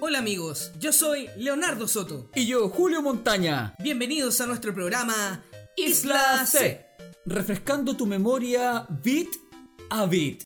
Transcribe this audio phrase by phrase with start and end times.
[0.00, 2.30] Hola amigos, yo soy Leonardo Soto.
[2.36, 3.74] Y yo, Julio Montaña.
[3.80, 5.42] Bienvenidos a nuestro programa
[5.76, 6.86] Isla C.
[7.26, 9.28] Refrescando tu memoria bit
[9.90, 10.44] a bit.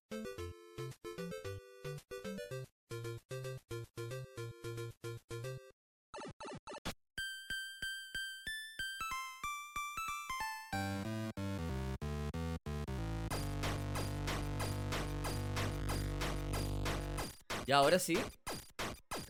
[17.67, 18.17] Ya, ahora sí.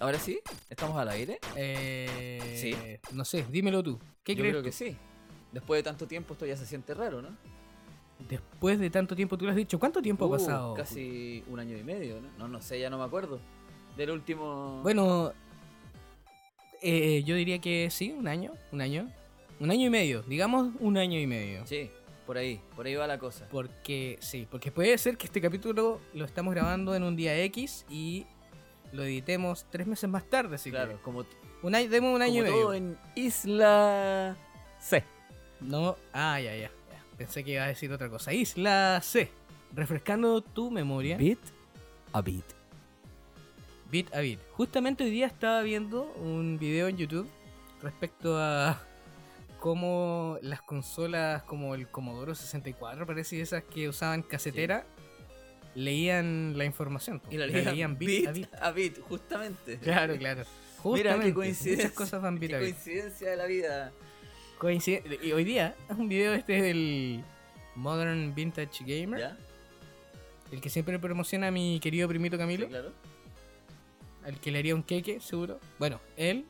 [0.03, 0.41] Ahora sí.
[0.69, 1.39] ¿Estamos al aire?
[1.54, 2.75] Eh, Sí.
[3.14, 4.00] No sé, dímelo tú.
[4.25, 4.53] ¿Qué Yo crees?
[4.54, 4.96] creo que sí.
[5.53, 7.29] Después de tanto tiempo esto ya se siente raro, ¿no?
[8.29, 9.79] Después de tanto tiempo, tú lo has dicho.
[9.79, 10.75] ¿Cuánto tiempo Uh, ha pasado?
[10.75, 12.29] Casi un año y medio, ¿no?
[12.36, 13.39] No, no sé, ya no me acuerdo.
[13.96, 14.81] Del último...
[14.82, 15.32] Bueno,
[16.82, 19.09] eh, yo diría que sí, un año, un año.
[19.61, 21.64] Un año y medio, digamos un año y medio.
[21.64, 21.90] Sí,
[22.26, 22.61] por ahí.
[22.75, 23.46] Por ahí va la cosa.
[23.53, 27.84] Porque, sí, porque puede ser que este capítulo lo estamos grabando en un día X
[27.89, 28.26] y
[28.93, 31.25] lo editemos tres meses más tarde, así claro, que como,
[31.63, 32.62] un año, demos un año como y medio.
[32.62, 34.37] todo en Isla
[34.79, 35.05] C.
[35.61, 36.71] No, ah, ya, ya, ya.
[37.17, 38.33] Pensé que iba a decir otra cosa.
[38.33, 39.31] Isla C.
[39.75, 41.17] Refrescando tu memoria.
[41.17, 41.39] Bit
[42.12, 42.45] a bit.
[43.91, 44.41] Bit a bit.
[44.53, 47.29] Justamente hoy día estaba viendo un video en YouTube
[47.83, 48.81] respecto a
[49.61, 54.84] cómo las consolas como el Commodore 64, parece, y esas que usaban casetera,
[55.75, 57.20] leían la información.
[57.20, 57.28] po.
[57.31, 58.55] Y la leían bit, a bit.
[58.61, 59.78] a bit, justamente.
[59.78, 60.45] Claro, claro.
[60.84, 61.84] Mira, qué coincidencia.
[61.87, 62.75] Muchas cosas van bit Qué a bit.
[62.75, 63.93] coincidencia de la vida.
[64.59, 67.23] Coincide- Y hoy día es un video este del
[67.75, 69.37] Modern Vintage Gamer, ¿Ya?
[70.50, 72.67] el que siempre promociona a mi querido primito Camilo.
[72.67, 72.93] Sí, claro.
[74.25, 75.59] al que le haría un queque, seguro.
[75.81, 76.45] Bueno, él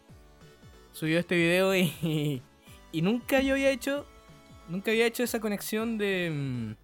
[0.92, 2.42] subió este video y,
[2.92, 4.06] y, nunca yo había hecho,
[4.68, 6.74] nunca había hecho esa conexión de mm,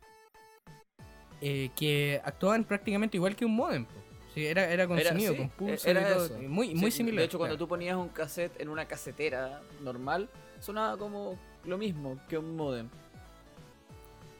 [1.40, 3.86] eh, que actuaban prácticamente igual que un modem.
[4.34, 6.26] Sí, era, era con Era- sí, con pulso era y todo.
[6.26, 6.38] eso.
[6.38, 7.18] Muy, muy Sí, similar.
[7.20, 10.28] De hecho, cuando tú ponías un cassette en una casetera normal,
[10.60, 12.88] sonaba como lo mismo que un modem.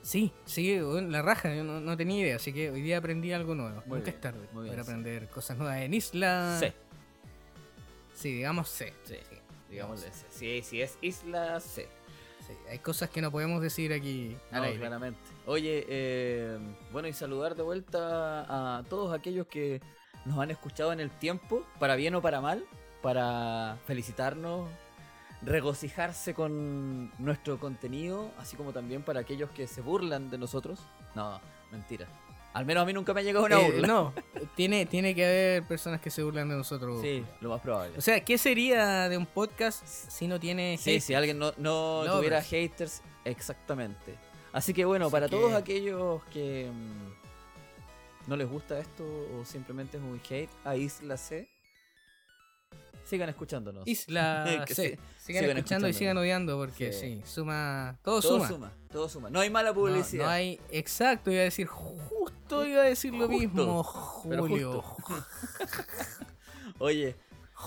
[0.03, 0.79] Sí, sí,
[1.09, 3.83] la raja, yo no, no tenía idea, así que hoy día aprendí algo nuevo.
[3.87, 4.91] Muy Nunca bien, es tarde muy bien, para sí.
[4.91, 6.57] aprender cosas nuevas en Isla.
[6.59, 6.73] C.
[8.15, 8.95] Sí, digamos C.
[9.05, 9.17] Sí,
[9.71, 10.27] digámosle C.
[10.31, 11.89] Sí, sí, es Isla C.
[12.49, 15.21] Sí, hay cosas que no podemos decir aquí No, claramente.
[15.47, 16.59] Oye, eh,
[16.93, 19.81] bueno, y saludar de vuelta a todos aquellos que
[20.25, 22.65] nos han escuchado en el tiempo, para bien o para mal,
[23.03, 24.69] para felicitarnos,
[25.43, 30.81] regocijarse con nuestro contenido, así como también para aquellos que se burlan de nosotros.
[31.15, 32.07] No, mentira.
[32.59, 33.87] Al menos a mí nunca me ha llegado una Eh, burla.
[33.87, 34.13] no,
[34.57, 37.01] tiene, tiene que haber personas que se burlan de nosotros.
[37.01, 37.97] Sí, lo más probable.
[37.97, 41.01] O sea, ¿qué sería de un podcast si no tiene Sí, hate?
[41.03, 44.17] si alguien no, no tuviera haters, exactamente.
[44.53, 49.45] Así que bueno, Así para que- todos aquellos que mm, no les gusta esto o
[49.45, 51.49] simplemente es un hate a Isla C,
[53.09, 53.87] sigan escuchándonos.
[53.87, 54.99] Isla sí, Sigan,
[55.43, 57.23] sigan escuchando y sigan odiando porque Sí.
[57.23, 57.99] sí, suma.
[58.03, 58.49] Todo, todo suma.
[58.49, 58.73] suma.
[58.91, 59.31] todo suma.
[59.31, 60.27] No hay mala publicidad.
[60.27, 60.61] no hay.
[60.71, 61.67] Exacto, iba a decir.
[61.67, 64.85] Justo iba a decir lo Justo, mismo, Julio.
[66.79, 67.17] Oye,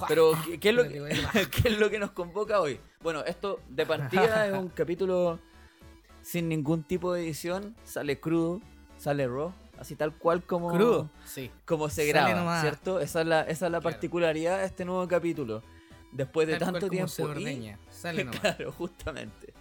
[0.07, 0.91] pero ¿qué, qué es lo que,
[1.63, 2.79] ¿qué es lo que nos convoca hoy?
[3.01, 5.39] Bueno, esto de partida es un capítulo
[6.21, 8.61] sin ningún tipo de edición, sale crudo,
[8.97, 11.09] sale raw, así tal cual como Crudo.
[11.25, 11.51] Sí.
[11.65, 12.61] como se Sale graba, nomás.
[12.61, 12.99] ¿cierto?
[12.99, 13.83] Esa es la, esa es la Claro.
[13.83, 15.61] particularidad de este nuevo capítulo.
[16.11, 17.09] Después de Tal cual tanto como tiempo.
[17.11, 17.79] se y- ordeña.
[17.89, 18.39] Sale nomás.
[18.41, 19.53] claro, justamente.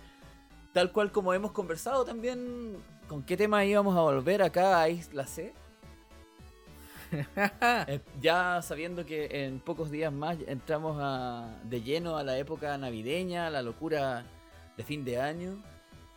[0.72, 2.76] Tal cual como hemos conversado también,
[3.08, 5.52] ¿con qué tema íbamos a volver acá a Isla C?
[7.12, 12.76] Eh, ya sabiendo que en pocos días más entramos a- de lleno a la época
[12.78, 14.24] navideña, a la locura
[14.76, 15.60] de fin de año.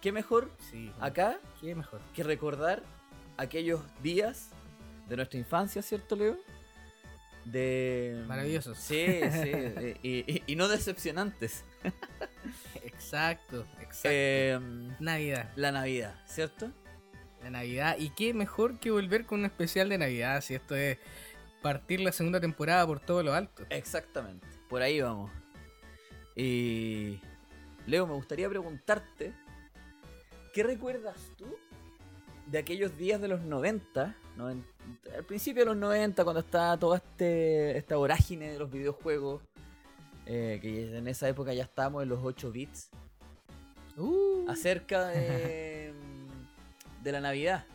[0.01, 0.91] ¿Qué mejor sí.
[0.99, 2.01] acá ¿Qué mejor?
[2.13, 2.83] que recordar
[3.37, 4.49] aquellos días
[5.07, 6.37] de nuestra infancia, ¿cierto, Leo?
[7.45, 8.23] De...
[8.27, 8.77] Maravillosos.
[8.77, 9.51] Sí, sí,
[10.03, 11.65] y, y- y no decepcionantes.
[12.83, 14.09] Exacto, exacto.
[14.11, 14.59] Eh,
[14.99, 15.51] Navidad.
[15.55, 16.71] la Navidad, ¿cierto?
[17.43, 17.97] La Navidad.
[17.99, 20.97] Y qué mejor que volver con un especial de Navidad, si esto es
[21.61, 23.65] partir la segunda temporada por todo lo alto.
[23.69, 25.31] Exactamente, por ahí vamos.
[26.35, 27.19] Y...
[27.85, 29.33] Leo, me gustaría preguntarte,
[30.53, 31.53] ¿qué recuerdas tú
[32.47, 34.15] de aquellos días de los 90?
[34.37, 34.65] noven-
[35.15, 39.41] al principio de los 90, cuando estaba toda este, esta vorágine de los videojuegos,
[40.25, 42.89] eh, que en esa época ya estábamos en los 8 bits,
[43.95, 45.93] Uh, acerca de,
[47.03, 47.65] de la Navidad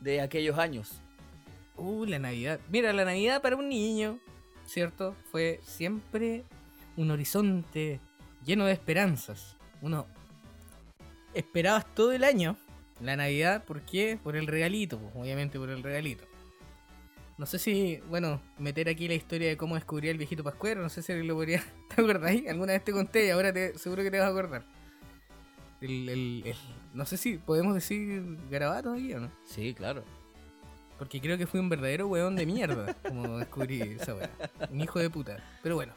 [0.00, 1.00] de aquellos años.
[1.76, 2.60] uh, la Navidad.
[2.70, 4.20] Mira, la Navidad para un niño,
[4.66, 5.16] ¿cierto?
[5.32, 6.44] Fue siempre
[6.96, 7.98] un horizonte
[8.44, 9.56] lleno de esperanzas.
[9.82, 10.06] Uno
[11.34, 12.56] esperabas todo el año
[13.04, 14.18] la Navidad, ¿por qué?
[14.22, 16.24] Por el regalito, pues, obviamente por el regalito.
[17.36, 20.88] no sé si, bueno, meter aquí la historia de cómo descubrí el viejito Pascuero, no
[20.88, 21.62] sé si lo podría.
[21.94, 22.46] ¿Te acuerdas ahí?
[22.48, 24.64] Alguna vez te conté y ahora te, seguro que te vas a acordar.
[25.80, 26.56] El, el- el-
[26.94, 29.30] no sé si podemos decir garabato aquí o no.
[29.44, 30.04] Sí, claro.
[30.98, 32.94] Porque creo que fui un verdadero weón de mierda.
[33.02, 34.30] Como descubrí esa weá.
[34.70, 35.36] Un hijo de puta.
[35.62, 35.92] Pero bueno.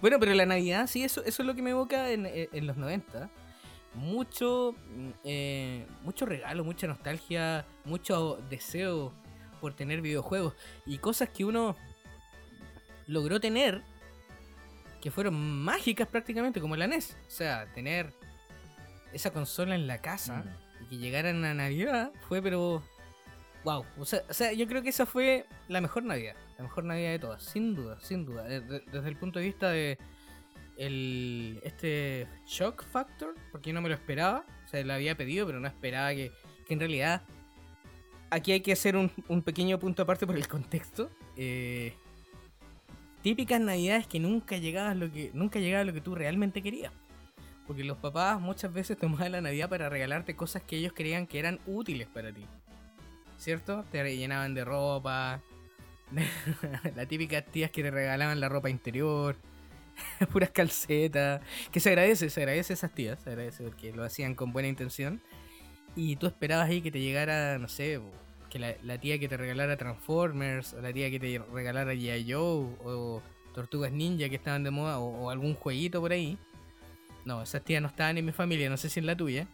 [0.00, 2.26] Bueno, pero la Navidad, sí, eso, eso es lo que me evoca en,
[2.66, 3.30] los 90.
[3.94, 9.12] Mucho, mm, eh, mucho regalo, mucha nostalgia, mucho deseo
[9.60, 10.54] por tener videojuegos.
[10.86, 11.76] Y cosas que uno
[13.06, 13.82] logró tener
[15.00, 17.16] que fueron mágicas prácticamente, como la NES.
[17.26, 18.12] O sea, tener
[19.12, 20.44] esa consola en la casa
[20.80, 22.82] y que llegaran a Navidad fue, pero.
[23.64, 23.84] Wow.
[23.98, 26.34] O sea, o sea, yo creo que esa fue la mejor Navidad.
[26.56, 27.42] La mejor Navidad de todas.
[27.44, 28.44] Sin duda, sin duda.
[28.44, 29.98] De- Desde el punto de vista de.
[30.86, 34.44] El, este shock factor, porque no me lo esperaba.
[34.64, 36.32] O sea, lo había pedido, pero no esperaba que,
[36.66, 37.22] que en realidad.
[38.30, 41.10] Aquí hay que hacer un, un pequeño punto aparte por el contexto.
[41.36, 41.94] Eh,
[43.22, 46.92] típicas navidades que nunca llegabas lo que nunca llegaba lo que tú realmente querías.
[47.66, 51.38] Porque los papás muchas veces tomaban la Navidad para regalarte cosas que ellos creían que
[51.38, 52.44] eran útiles para ti.
[53.38, 53.84] ¿Cierto?
[53.90, 55.40] Te rellenaban de ropa.
[56.96, 59.36] Las típicas tías que te regalaban la ropa interior.
[60.32, 61.40] Puras calcetas.
[61.70, 63.20] Que se agradece, se agradece a esas tías.
[63.22, 65.22] Se agradece porque lo hacían con buena intención.
[65.94, 68.00] Y tú esperabas ahí que te llegara, no sé,
[68.48, 72.32] que la, tía que te regalara Transformers, o la tía que te regalara G.I.
[72.32, 73.22] Joe, o
[73.54, 76.38] Tortugas Ninja que estaban de moda, o, algún jueguito por ahí.
[77.24, 79.46] No, esas tías no estaban en mi familia, no sé si en la tuya.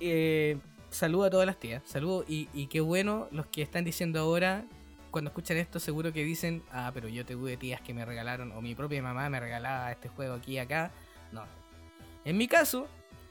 [0.00, 0.58] Eh,
[0.90, 4.64] saludo a todas las tías, saludo y qué bueno los que están diciendo ahora,
[5.12, 8.60] cuando escuchan esto seguro que dicen, ah, pero yo tuve tías que me regalaron, o
[8.60, 10.90] mi propia mamá me regalaba este juego aquí y acá.
[11.30, 11.44] No.
[12.24, 12.88] En mi caso,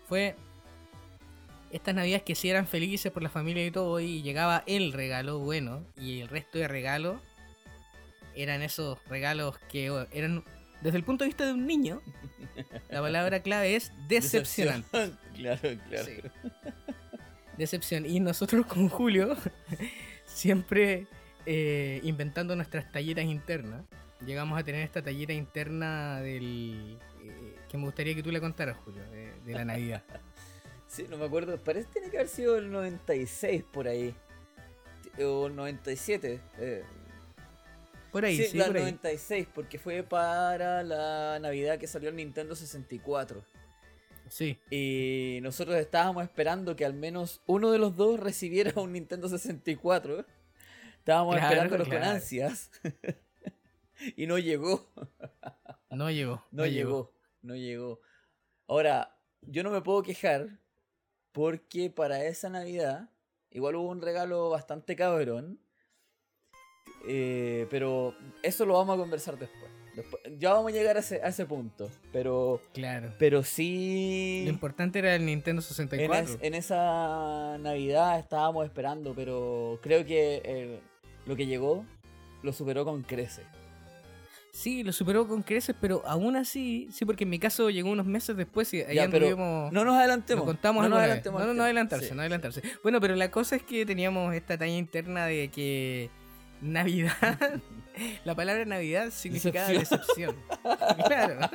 [0.08, 0.36] fue
[1.72, 5.40] estas navidades que sí eran felices por la familia y todo, y llegaba el regalo
[5.40, 7.20] bueno, y el resto de regalos
[8.36, 10.44] eran esos regalos que eran,
[10.82, 12.02] desde el punto de vista de un niño,
[12.90, 15.14] la palabra clave es decepcionante.
[15.36, 16.06] claro, claro.
[16.06, 16.18] Sí.
[17.58, 18.06] Decepción.
[18.06, 19.36] Y nosotros con Julio,
[20.26, 21.08] siempre
[21.46, 23.84] eh, inventando nuestras talleras internas,
[24.26, 26.98] llegamos a tener esta tallera interna del...
[27.24, 30.04] eh, que me gustaría que tú le contaras, Julio, de, de la Navidad.
[30.88, 31.58] Sí, no me acuerdo.
[31.58, 34.14] Parece que tiene que haber sido el 96 por ahí.
[35.24, 36.42] O el 97.
[36.58, 36.84] eh.
[38.12, 38.84] Por ahí, sí, sí, la por ahí.
[38.84, 43.42] 96, porque fue para la Navidad que salió el Nintendo 64.
[44.28, 49.30] Sí, Y nosotros estábamos esperando que al menos uno de los dos recibiera un Nintendo
[49.30, 50.26] 64.
[51.02, 52.12] Estábamos Claro, esperándolo con claro.
[52.12, 52.70] ansias.
[54.16, 54.86] y no llegó.
[55.90, 56.44] no llegó.
[56.52, 57.12] No, llegó.
[57.42, 58.00] No llegó.
[58.68, 60.60] Ahora, yo no me puedo quejar
[61.32, 63.10] porque para esa Navidad
[63.50, 65.60] igual hubo un regalo bastante cabrón.
[67.08, 69.72] Eh, pero eso lo vamos a conversar después.
[69.96, 71.90] Después- ya vamos a llegar a ese, a ese punto.
[72.14, 73.12] Pero, Claro.
[73.18, 74.44] pero sí...
[74.46, 76.16] Lo importante era el Nintendo En, 64.
[76.36, 80.82] es- en esa Navidad estábamos esperando, pero creo que eh,
[81.26, 81.86] lo que llegó
[82.44, 83.44] lo superó con crece.
[84.52, 88.06] Sí, lo superó con creces, pero aún así, sí, porque en mi caso llegó unos
[88.06, 89.72] meses después y ahí Ya, pero anduvimos...
[89.72, 90.46] No nos adelantemos.
[90.46, 92.62] Lo contamos no nos adelantemos No, no, adelantarse, Sí, no adelantarse.
[92.84, 96.10] Bueno, pero la cosa es que teníamos esta talla interna de que
[96.62, 97.62] Navidad,
[98.26, 100.36] la palabra Navidad significaba decepción.
[101.08, 101.50] claro.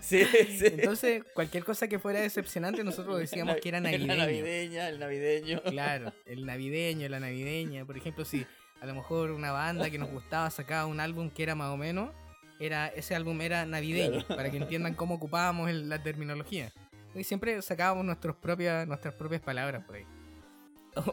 [0.00, 0.64] Sí, sí.
[0.66, 4.16] Entonces, cualquier cosa que fuera decepcionante, nosotros decíamos que era La navideño.
[4.16, 5.62] navideña, el navideño.
[5.62, 7.84] Claro, el navideño, la navideña.
[7.84, 8.46] Por ejemplo, si
[8.80, 11.76] a lo mejor una banda que nos gustaba sacaba un álbum que era más o
[11.76, 12.10] menos,
[12.58, 16.72] era ese álbum era navideño, para que entiendan cómo ocupábamos el- la terminología.
[17.14, 20.04] Y siempre sacábamos nuestros propias, nuestras propias palabras por ahí.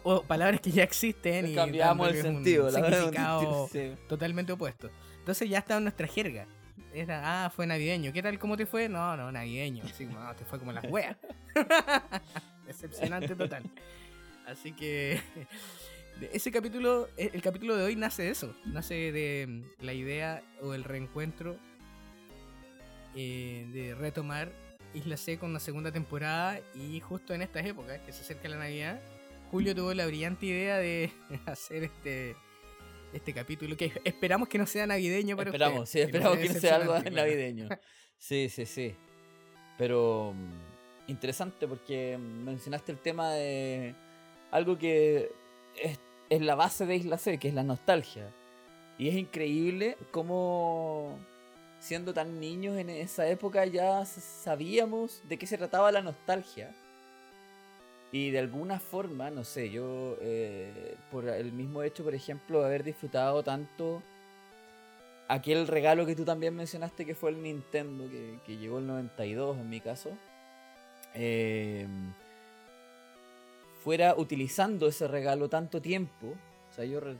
[0.04, 3.68] O, o palabras que ya existen y Cambiamos el dándoles un sentido, la verdad, significado
[3.68, 4.02] sentido, sí.
[4.08, 4.90] totalmente opuesto.
[5.20, 6.48] Entonces ya estaba en nuestra jerga.
[6.94, 8.12] Era, ah, fue navideño.
[8.12, 8.40] ¿Qué tal?
[8.40, 8.90] ¿Cómo te fue?
[8.90, 9.84] No, no, navideño.
[9.86, 11.16] Así, no, te fue como las weas.
[12.66, 13.64] Decepcionante total.
[14.48, 15.22] Así que
[16.34, 18.56] ese capítulo, e- el capítulo de hoy nace de eso.
[18.66, 21.58] Nace de mm, la idea o el reencuentro
[23.16, 24.52] eh, de retomar
[24.94, 28.58] Isla C con una segunda temporada y justo en estas épocas que se acerca la
[28.58, 29.02] Navidad,
[29.52, 31.12] Julio tuvo la brillante idea de
[31.46, 32.36] hacer este
[33.14, 36.78] este capítulo que esperamos que no sea navideño para Esperamos, ustedes, sí, esperamos que sea
[36.80, 37.70] no sea algo navideño.
[38.18, 38.96] Sí, sí, sí.
[39.78, 43.96] Pero mm, interesante porque mencionaste el tema de
[44.52, 45.32] algo que
[45.82, 48.30] es, es la base de Isla C, que es la nostalgia.
[48.98, 51.18] Y es increíble cómo,
[51.80, 56.74] siendo tan niños en esa época, ya sabíamos de qué se trataba la nostalgia.
[58.12, 62.66] Y de alguna forma, no sé, yo eh, por el mismo hecho, por ejemplo, de
[62.66, 64.02] haber disfrutado tanto
[65.28, 69.58] aquel regalo que tú también mencionaste que fue el Nintendo, que, que llegó el 92
[69.58, 70.12] en mi caso,
[71.14, 71.86] eh,
[73.88, 76.34] fuera utilizando ese regalo tanto tiempo.
[76.70, 77.16] O sea, yo re-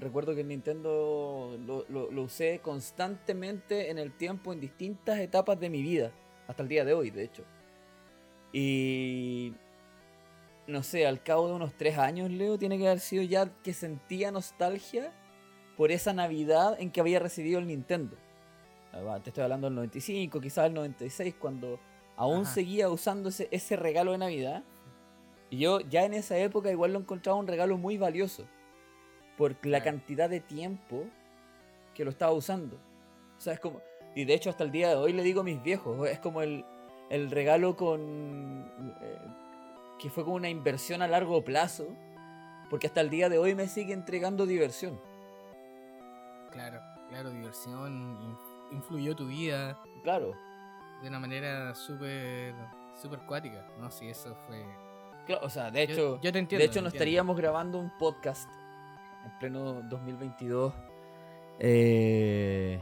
[0.00, 5.60] recuerdo que el Nintendo lo, lo- lo usé constantemente en el tiempo, en distintas etapas
[5.60, 6.10] de mi vida,
[6.48, 7.44] hasta el día de hoy, de hecho.
[8.50, 9.52] Y
[10.66, 13.74] no sé, al cabo de unos tres años, Leo, tiene que haber sido ya que
[13.74, 15.12] sentía nostalgia
[15.76, 18.16] por esa Navidad en que había recibido el Nintendo.
[18.90, 21.78] Ah, Te estoy hablando del 95, quizás el 96, cuando
[22.16, 22.54] aún Ajá.
[22.54, 24.64] seguía usando ese, ese regalo de Navidad.
[25.54, 28.44] Y yo ya en esa época igual lo encontraba un regalo muy valioso.
[29.38, 31.04] Por la cantidad de tiempo
[31.94, 32.76] que lo estaba usando.
[33.38, 33.80] O sea, es como...
[34.16, 36.42] Y de hecho hasta el día de hoy le digo a mis viejos, es como
[36.42, 36.64] el,
[37.08, 38.68] el regalo con...
[39.00, 39.18] eh,
[40.00, 41.86] que fue como una inversión a largo plazo.
[42.68, 45.00] Porque hasta el día de hoy me sigue entregando diversión.
[46.50, 46.80] Claro,
[47.10, 50.32] claro, diversión, in- influyó tu vida Claro.
[51.00, 52.56] de una manera súper,
[53.00, 53.88] súper cuática, ¿no?
[53.92, 54.64] Sí, eso fue...
[55.26, 58.48] Claro, o sea, de hecho, yo te entiendo, de hecho no estaríamos grabando un podcast
[59.24, 60.72] en pleno 2022.
[61.60, 62.80] eh,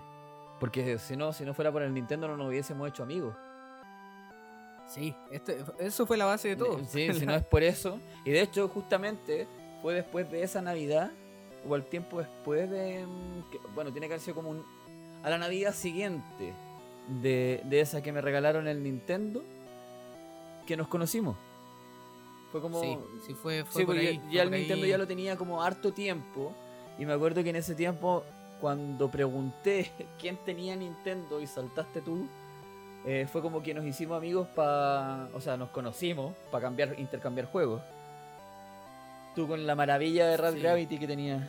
[0.59, 3.35] porque si no, si no fuera por el Nintendo no nos hubiésemos hecho amigos.
[4.87, 6.79] Sí, este, eso fue la base de todo.
[6.87, 7.99] Sí, si no es por eso.
[8.25, 9.47] Y de hecho, justamente
[9.81, 11.11] fue después de esa Navidad,
[11.69, 13.05] o al tiempo después de.
[13.07, 14.65] mm, que- bueno, tiene que haber sido como un.
[15.25, 16.53] A la Navidad siguiente
[17.23, 19.43] de, de esa que me regalaron el Nintendo,
[20.67, 21.37] que nos conocimos.
[22.53, 22.81] Fue como.
[22.81, 24.15] Sí, sí, fue, fue Sí, por ahí.
[24.17, 24.61] ya, fue ya el por ahí.
[24.61, 26.55] Nintendo ya lo tenía como harto tiempo.
[26.99, 28.23] Y me acuerdo que en ese tiempo,
[28.61, 29.91] cuando pregunté
[30.21, 32.29] quién tenía Nintendo y saltaste tú,
[33.07, 35.29] eh, fue como que nos hicimos amigos para.
[35.35, 37.81] O sea, nos conocimos para cambiar, intercambiar juegos.
[39.35, 40.61] Tú con la maravilla de Rad Sí.
[40.61, 41.41] Gravity que tenías.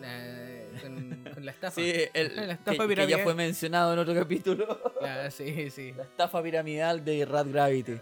[0.00, 1.74] La- con, con la estafa.
[1.80, 3.20] Sí, el, La que, estafa que ya piramidal.
[3.22, 4.78] fue mencionado en otro capítulo.
[4.98, 5.92] Claro, sí, sí.
[5.92, 8.00] la estafa piramidal de Rad Gravity.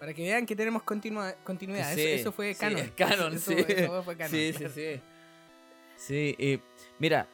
[0.00, 1.94] Para que vean que tenemos continua- continuidad.
[1.94, 2.78] Sí, eso, eso fue sí, canon.
[2.80, 3.64] es canon, Eso- sí.
[3.68, 4.74] eso fue canon, Sí, sí, claro.
[4.74, 5.00] sí.
[5.96, 6.60] Sí,
[6.98, 7.28] mira,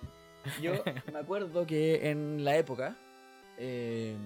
[0.61, 0.73] yo
[1.13, 2.97] me acuerdo que en la época,
[3.59, 4.17] eh,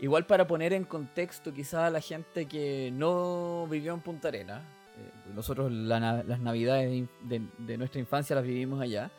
[0.00, 4.62] igual para poner en contexto quizás a la gente que no vivió en Punta Arena,
[4.98, 9.10] eh, nosotros la las navidades de nuestra infancia las vivimos allá,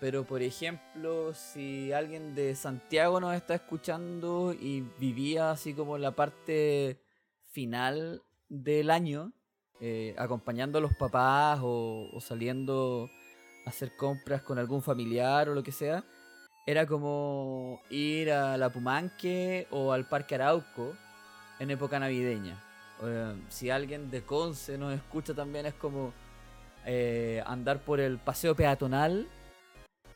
[0.00, 6.12] pero por ejemplo, si alguien de Santiago nos está escuchando y vivía así como la
[6.12, 6.98] parte
[7.44, 9.32] final del año,
[9.80, 13.10] eh, acompañando a los papás o, o saliendo
[13.66, 16.02] a hacer compras con algún familiar o lo que sea,
[16.66, 20.94] era como ir a la Pumanque o al Parque Arauco
[21.58, 22.62] en época navideña.
[23.02, 26.12] Eh, si alguien de Conce nos escucha también es como
[26.86, 29.28] eh, andar por el paseo peatonal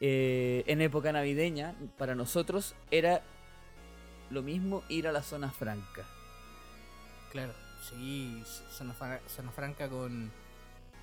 [0.00, 1.74] eh, en época navideña.
[1.98, 3.22] Para nosotros era
[4.30, 6.04] lo mismo ir a la zona franca.
[7.30, 7.52] Claro,
[7.88, 8.94] sí, Zona,
[9.28, 10.30] Zona Franca con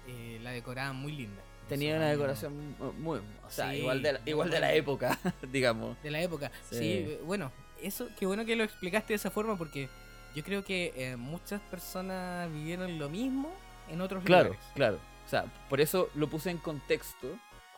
[0.07, 1.41] eh, la decorada muy linda.
[1.67, 5.17] Tenía una decoración mu- muy, o sea, Sí, igual de la, igual de la época,
[5.51, 6.01] digamos.
[6.01, 6.51] De la época.
[6.69, 6.75] Sí.
[6.77, 6.91] Sí.
[6.93, 9.89] eh, bueno, eso, qué bueno que lo explicaste de esa forma porque
[10.35, 13.51] yo creo que eh, muchas personas vivieron lo mismo
[13.89, 14.67] en otros Claro, lugares.
[14.73, 14.99] claro.
[15.25, 17.27] O sea, por eso lo puse en contexto,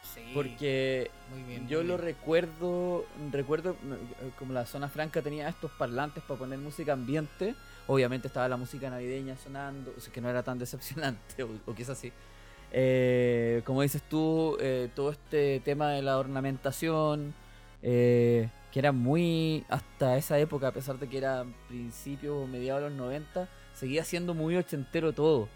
[0.04, 1.68] Sí, porque muy bien.
[1.68, 2.06] yo muy lo bien.
[2.08, 7.56] recuerdo, recuerdo eh, como la zona franca tenía estos parlantes para poner música ambiente.
[7.88, 11.74] Obviamente estaba la música navideña sonando, o sea, que no era tan decepcionante, o, o
[11.74, 12.12] quizás sí.
[12.72, 17.34] Eh, como dices tú, eh, todo este tema de la ornamentación,
[17.84, 22.82] eh, que era muy, hasta esa época, a pesar de que era principios o mediados
[22.84, 25.48] de los 90, seguía siendo muy ochentero todo,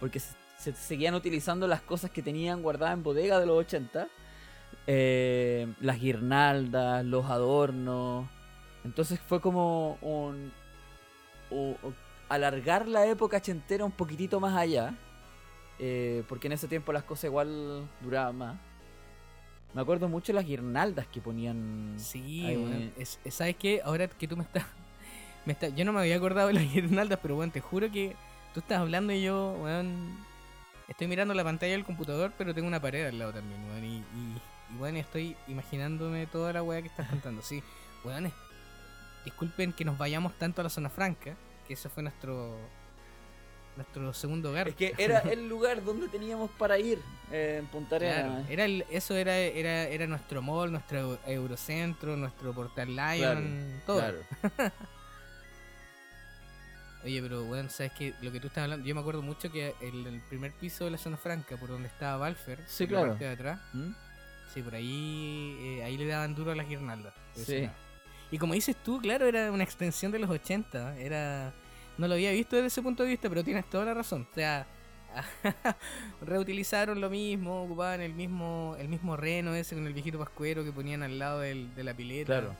[0.00, 4.08] porque se, se seguían utilizando las cosas que tenían guardadas en bodega de los 80,
[4.86, 8.26] eh, las guirnaldas, los adornos,
[8.84, 10.52] entonces fue como un...
[12.28, 14.94] alargar la época ochentera un poquitito más allá,
[15.78, 18.56] eh, porque en ese tiempo las cosas igual duraban más.
[19.74, 21.94] Me acuerdo mucho de las guirnaldas que ponían.
[21.96, 22.92] Sí, ahí.
[22.98, 23.80] es- es- ¿sabes qué?
[23.84, 24.64] Ahora que tú me estás,
[25.46, 25.74] me estás...
[25.74, 28.14] Yo no me había acordado de las guirnaldas, pero bueno, te juro que
[28.52, 30.16] tú estás hablando y yo, weón,
[30.88, 33.96] estoy mirando la pantalla del computador, pero tengo una pared al lado también, weón, y,
[33.96, 37.42] y, y, weón, estoy imaginándome toda la weá que estás contando.
[37.42, 37.62] Sí,
[38.04, 38.32] weón,
[39.24, 41.34] disculpen que nos vayamos tanto a la zona franca,
[41.66, 42.56] que ese fue nuestro
[43.76, 44.68] nuestro segundo hogar.
[44.68, 48.16] Es que era el lugar donde teníamos para ir eh, en Punta Arenas.
[48.16, 53.98] Claro, era el, eso era, era, era nuestro mall, nuestro Eurocentro, nuestro Portal Lion, todo.
[53.98, 54.18] Claro.
[57.04, 59.74] Oye, pero bueno, sabes que lo que tú estás hablando, yo me acuerdo mucho que
[59.80, 63.08] el, el primer piso de la zona franca, por donde estaba Valfer, Sí, la claro.
[63.08, 63.90] parte de atrás, ¿Mm?
[64.54, 67.12] sí, por ahí, eh, ahí le daban duro a las guirnaldas.
[67.34, 67.68] Sí.
[68.30, 71.52] Y como dices tú, claro, era una extensión de los 80, era,
[71.98, 74.26] no lo había visto desde ese punto de vista, pero tienes toda la razón.
[74.30, 74.64] O sea,
[76.22, 80.72] reutilizaron lo mismo, ocupaban el mismo, el mismo reno ese con el viejito pascuero que
[80.72, 82.26] ponían al lado del- de la pileta.
[82.40, 82.56] Claro.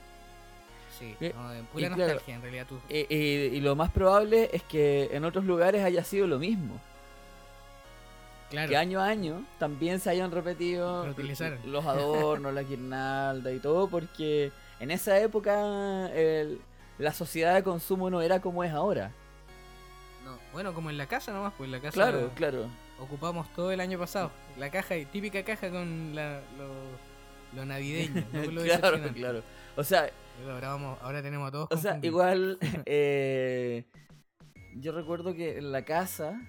[0.99, 2.79] Sí, Eh, no, de pura claro, nostalgia en realidad tú.
[2.89, 6.79] Eh, eh, y lo más probable es que en otros lugares haya sido lo mismo.
[8.51, 8.69] Claro.
[8.69, 11.07] Que año a año también se hayan repetido
[11.65, 16.61] los adornos, la guirnalda y todo, porque en esa época el-
[16.99, 19.11] la sociedad de consumo no era como es ahora.
[20.25, 22.67] No, bueno, como en la casa nomás, pues en la casa Claro, claro.
[23.01, 24.31] ocupamos todo el año pasado.
[24.59, 26.69] La caja, típica caja con la, lo,
[27.59, 29.43] lo navideño, no lo claro, claro.
[29.77, 30.11] O sea,
[30.51, 33.85] Ahora, vamos, ahora tenemos a todos O sea, igual eh,
[34.77, 36.41] yo recuerdo que en la casa,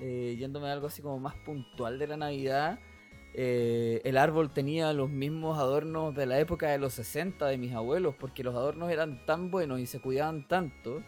[0.00, 2.78] eh, yéndome a algo así como más puntual de la Navidad,
[3.36, 7.74] eh, el árbol tenía los mismos adornos de la época de los 60 de mis
[7.74, 11.02] abuelos, porque los adornos eran tan buenos y se cuidaban tanto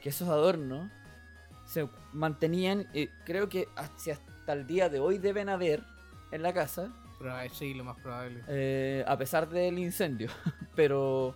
[0.00, 0.90] que esos adornos
[1.64, 5.82] se mantenían, eh, creo que hacia hasta el día de hoy deben haber
[6.30, 6.92] en la casa,
[7.52, 8.42] sí, lo más probable.
[8.46, 10.30] eh, a pesar del incendio.
[10.76, 11.34] pero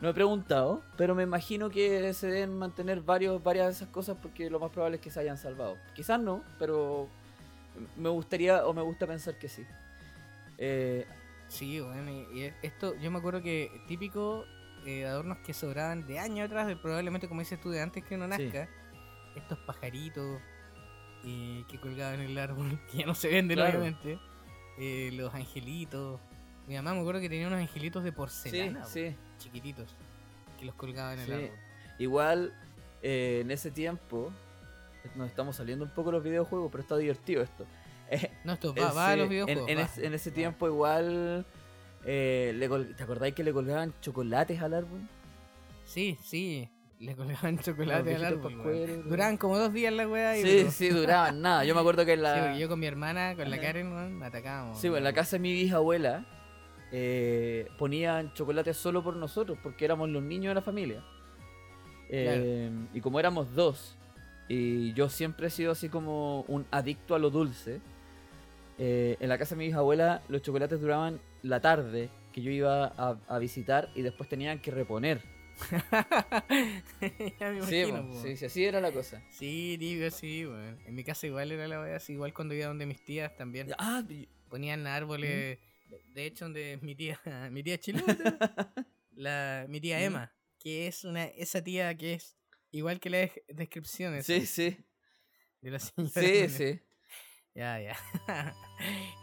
[0.00, 4.16] no he preguntado, pero me imagino que se deben mantener varios, varias de esas cosas
[4.20, 5.76] porque lo más probable es que se hayan salvado.
[5.94, 7.08] Quizás no, pero
[7.96, 9.64] me gustaría o me gusta pensar que sí.
[10.58, 11.06] Eh,
[11.48, 14.44] Sí, bueno, y, esto, yo me acuerdo que típico
[14.84, 18.24] eh, adornos que sobraban de años atrás, probablemente como dices tú, de antes que uno
[18.24, 18.30] Sí.
[18.30, 18.68] nazca,
[19.36, 20.40] estos pajaritos
[21.24, 23.78] eh, que colgaban en el árbol, que ya no se venden Claro.
[23.78, 24.18] obviamente,
[24.78, 26.20] eh, los angelitos.
[26.66, 29.14] Mi mamá me acuerdo que tenía unos angelitos de sí, porcelana, po, sí.
[29.38, 29.94] Chiquititos,
[30.58, 31.50] que los colgaban en el árbol.
[31.98, 32.54] Igual
[33.02, 34.32] eh, en ese tiempo
[35.14, 37.64] nos estamos saliendo un poco los videojuegos, pero está divertido esto.
[38.10, 39.68] Eh, No, esto va, va a los en- videojuegos.
[39.70, 39.82] En, va.
[39.82, 40.34] ese, en ese Va.
[40.34, 41.44] tiempo igual...
[42.04, 45.00] eh, le col- ¿Te acordáis que le colgaban chocolates al árbol?
[45.84, 46.68] Sí, sí,
[47.00, 48.44] le colgaban chocolate al árbol.
[48.56, 48.56] weón.
[48.64, 51.64] pascueros, Duraban como dos días la weá y Sí, pero- sí, duraban nada.
[51.64, 52.56] Yo me acuerdo que en la...
[52.56, 53.60] yo con mi hermana, con la.
[53.60, 54.78] Karen, weón, atacábamos.
[54.80, 56.24] Sí, pues en la casa de mi bisabuela
[56.92, 61.04] eh, ponían chocolate solo por nosotros, porque éramos los niños de la familia.
[62.08, 63.96] Eh, Y como éramos dos,
[64.48, 67.80] y yo siempre he sido así como un adicto a lo dulce,
[68.78, 72.86] eh, en la casa de mi bisabuela los chocolates duraban la tarde que yo iba
[72.96, 75.22] a, a visitar y después tenían que reponer.
[77.40, 79.22] ya me Sí, imagino, sí, sí, así era la cosa.
[79.30, 80.78] Sí, tío, sí, weón.
[80.86, 83.68] En mi casa igual era la así, igual cuando iba donde mis tías también.
[83.78, 84.02] Ah,
[84.50, 87.20] Ponían árboles, de- hecho donde mi tía,
[87.50, 88.38] mi tía Chilota,
[89.12, 90.02] la, mi tía ¿Mm?
[90.02, 92.36] Emma, que es una, esa tía que es
[92.70, 94.76] igual que las descripciones sí, sí,
[95.60, 96.80] de sí, sí.
[97.54, 97.96] Ya, ya.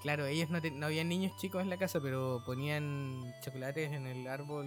[0.02, 4.08] claro, ellos no, te- no habían niños chicos en la casa, pero ponían chocolates en
[4.08, 4.66] el árbol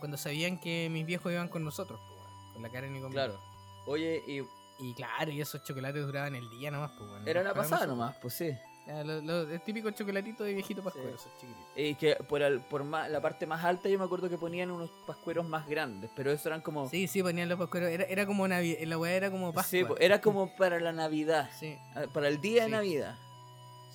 [0.00, 2.00] cuando sabían que mis viejos iban con nosotros,
[2.52, 3.12] con la Karen y conmigo.
[3.12, 3.40] Claro.
[3.86, 4.40] Oye, y
[4.82, 8.16] Y claro, y esos chocolates duraban el día nomás, pues, era la para pasada nomás,
[8.20, 8.50] pues sí.
[8.90, 11.16] Ya, lo- lo- el típico chocolatito de viejito pascuero.
[11.76, 14.68] Y que por, el- por más, la parte más alta yo me acuerdo que ponían
[14.72, 16.88] unos pascueros más grandes, pero eso eran como...
[16.88, 17.88] Sí, sí, ponían los pascueros.
[17.88, 19.70] Era, era como Navi la weá era como Pascua.
[19.70, 22.70] Sí, era como para la Navidad, Sí, ah, para el día Sí.
[22.70, 23.16] de Navidad.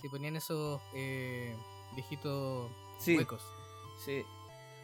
[0.01, 1.53] sí, ponían esos eh,
[1.93, 3.43] viejitos Sí, huecos.
[4.05, 4.23] sí.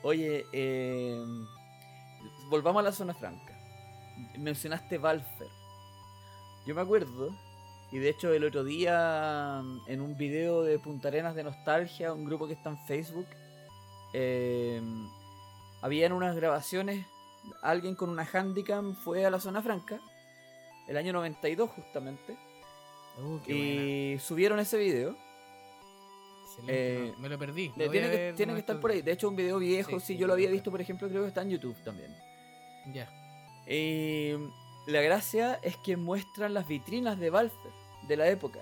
[0.04, 1.24] Oye, eh,
[2.50, 3.58] volvamos a la zona franca.
[4.38, 5.48] Mencionaste Valfer.
[6.66, 7.34] Yo me acuerdo,
[7.92, 12.26] y de hecho el otro día en un video de Punta Arenas de Nostalgia, un
[12.26, 13.28] grupo que está en Facebook,
[14.14, 14.82] eh,
[15.82, 17.06] habían unas grabaciones,
[17.62, 20.00] alguien con una Handicam fue a la zona franca,
[20.88, 22.38] el año 92 justamente,
[23.18, 23.44] Uh, buena.
[23.54, 25.18] y subieron ese video.
[26.66, 27.70] Eh, me lo perdí.
[27.76, 29.02] Lo tiene que, estar por ahí.
[29.02, 31.42] De hecho, un video viejo, Sí, yo lo había visto, por ejemplo, creo que está
[31.42, 32.16] en YouTube también.
[32.94, 33.10] Ya.
[33.68, 34.32] Y
[34.88, 38.60] la gracia es que muestran las vitrinas de Valfer de la época.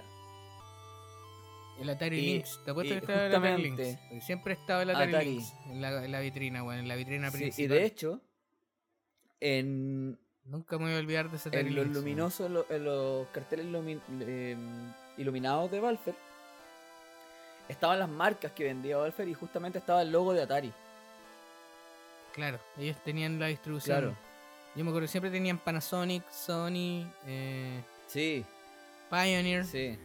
[1.80, 2.60] El Atari Y- Lynx.
[2.65, 4.25] Te apuesto que estaba el Atari Lynx.
[4.25, 5.30] Siempre estaba el Atari, Atari.
[5.36, 6.80] Lynx en la, en la vitrina, weón.
[6.82, 7.63] En la vitrina Sí, principal.
[7.65, 8.21] y de hecho,
[9.39, 12.65] en, Nunca me voy a olvidar de ese Atari en los Lynx, luminosos, en lo-
[12.69, 13.65] en los carteles
[14.21, 14.58] eh,
[15.17, 16.15] iluminados de Valfer,
[17.67, 20.73] estaban las marcas que vendía Valfer y justamente estaba el logo de Atari.
[22.34, 23.97] Claro, ellos tenían la distribución.
[23.99, 24.15] Claro.
[24.75, 28.43] Yo me acuerdo siempre tenían Panasonic, Sony, eh, Sí,
[29.09, 29.97] Pioneer, sí.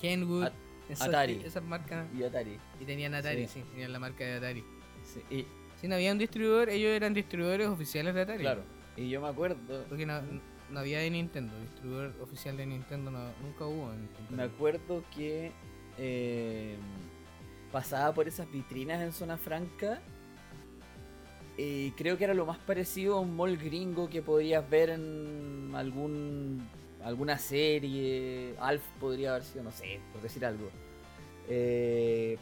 [0.00, 0.52] Kenwood, At-
[0.88, 1.40] esas, Atari.
[1.44, 2.06] esas marcas.
[2.16, 2.58] Y Atari.
[2.80, 3.60] Y tenían Atari, Sí.
[3.60, 3.64] sí.
[3.70, 4.64] tenían la marca de Atari.
[5.04, 5.46] Sí, y,
[5.80, 8.40] Si no había un distribuidor, ellos eran distribuidores oficiales de Atari.
[8.40, 8.62] claro.
[8.96, 9.84] Y yo me acuerdo.
[9.88, 10.20] Porque no,
[10.70, 13.92] no había de Nintendo, distribuidor oficial de Nintendo no- nunca hubo.
[13.92, 15.52] En Punta Me acuerdo que
[15.96, 16.76] eh,
[17.72, 20.00] pasaba por esas vitrinas en Zona Franca
[21.56, 25.72] y creo que era lo más parecido a un mall gringo que podrías ver en
[25.74, 26.66] algún
[27.04, 28.54] alguna serie.
[28.60, 30.70] Alf podría haber sido, no sé, por decir algo.
[31.48, 32.36] Eh,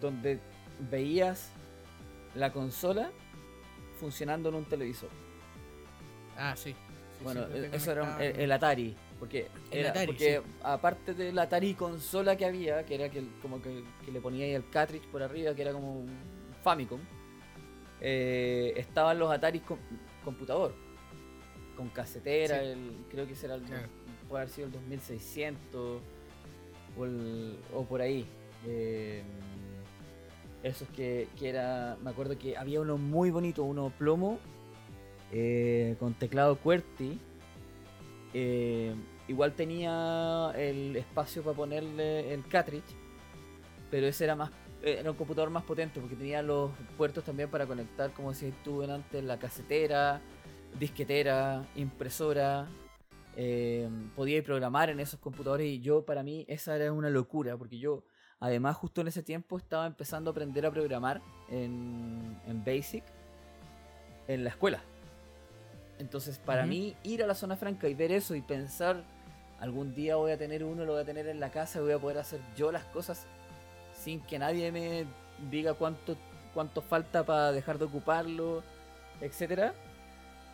[0.00, 0.38] donde
[0.90, 1.50] veías
[2.34, 3.10] la consola
[4.00, 5.10] funcionando en un televisor.
[6.36, 6.70] Ah, sí.
[6.70, 6.76] sí,
[7.22, 8.96] Bueno, eso era un- el, el Atari.
[9.18, 10.52] Porque, El era, Atari, porque sí.
[10.64, 14.52] aparte del Atari consola que había, que era que, como que, que le ponía ahí
[14.54, 16.08] el cartridge por arriba, que era como un
[16.64, 16.98] Famicom,
[18.00, 19.78] eh, estaban los Atari con
[20.24, 20.74] computador.
[21.82, 22.64] Con casetera, Sí.
[22.66, 23.88] el, creo que ese era el, Claro.
[24.28, 26.00] puede haber sido el 2600
[26.96, 28.24] o, el- o por ahí.
[28.68, 29.24] Eh,
[30.62, 34.38] esos que, que era, me acuerdo que había uno muy bonito, uno plomo,
[35.32, 37.18] eh, con teclado QWERTY.
[38.32, 38.94] Eh,
[39.26, 42.94] igual tenía el espacio para ponerle el cartridge,
[43.90, 44.50] pero ese era más
[44.84, 48.54] eh, era un computador más potente porque tenía los puertos también para conectar, como decías
[48.62, 50.20] tú antes, la casetera,
[50.78, 52.68] disquetera, impresora.
[53.36, 57.56] eh, podía ir programar en esos computadores y yo para mí esa era una locura
[57.56, 58.04] porque yo
[58.40, 63.04] además justo en ese tiempo estaba empezando a aprender a programar en, en Basic
[64.28, 64.82] en la escuela.
[65.98, 66.70] Entonces, para Ujú.
[66.70, 69.04] mí, ir a la zona franca y ver eso y pensar,
[69.60, 71.92] algún día voy a tener uno, lo voy a tener en la casa y voy
[71.92, 73.26] a poder hacer yo las cosas
[73.94, 75.06] sin que nadie me
[75.50, 76.16] diga cuánto,
[76.54, 78.62] cuánto falta para dejar de ocuparlo,
[79.20, 79.74] etcétera.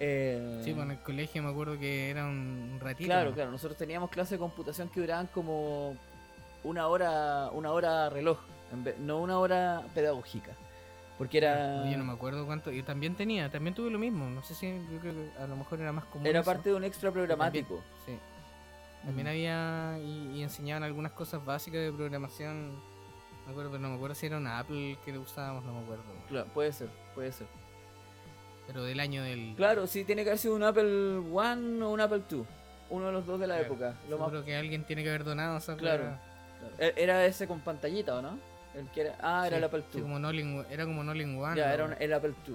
[0.01, 3.07] Eh, Sí, pues en el colegio me acuerdo que era un ratito.
[3.09, 3.35] Claro, ¿no?
[3.35, 3.51] claro.
[3.51, 5.97] Nosotros teníamos clases de computación que duraban como
[6.65, 8.39] una hora, una hora reloj,
[8.73, 10.53] en vez- no una hora pedagógica.
[11.17, 12.71] Porque era, Yo no me acuerdo cuánto.
[12.71, 14.31] Yo también tenía, también tuve lo mismo.
[14.31, 16.25] No sé si yo creo que a lo mejor era más común.
[16.29, 16.47] era eso.
[16.51, 17.83] parte de un extra programático.
[18.07, 18.17] Sí.
[19.05, 19.31] También Mm.
[19.31, 19.99] había.
[20.01, 22.71] Y, y enseñaban algunas cosas básicas de programación.
[23.47, 26.05] Me acuerdo, pero no me acuerdo si era una Apple que usábamos, no me acuerdo.
[26.29, 27.49] Claro, puede ser, puede ser.
[28.69, 29.55] Pero del año del.
[29.57, 32.45] Claro, sí, tiene que haber sido un Apple One o un Apple II.
[32.91, 33.95] Uno de los dos de la Claro, época.
[34.09, 36.17] Lo más- Seguro que alguien tiene que haber donado esa Claro.
[36.79, 38.39] E- Era ese con pantallita, ¿o no?
[38.75, 39.17] El que era...
[39.21, 40.03] Ah, era Sí, el Apple sí, II.
[40.03, 41.57] como un all-in- era como all-in one.
[41.57, 41.73] ya, ¿no?
[41.75, 42.55] era un- el Apple II.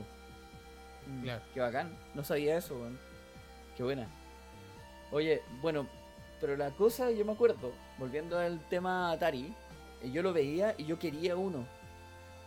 [1.08, 1.42] Mm, Claro.
[1.54, 1.92] Qué bacán.
[2.14, 2.98] No sabía eso, weón.
[3.76, 4.08] Qué buena.
[5.12, 5.88] Oye, bueno,
[6.40, 9.54] pero la cosa, yo me acuerdo, volviendo al tema Atari,
[10.02, 11.66] eh, yo lo veía y yo quería uno.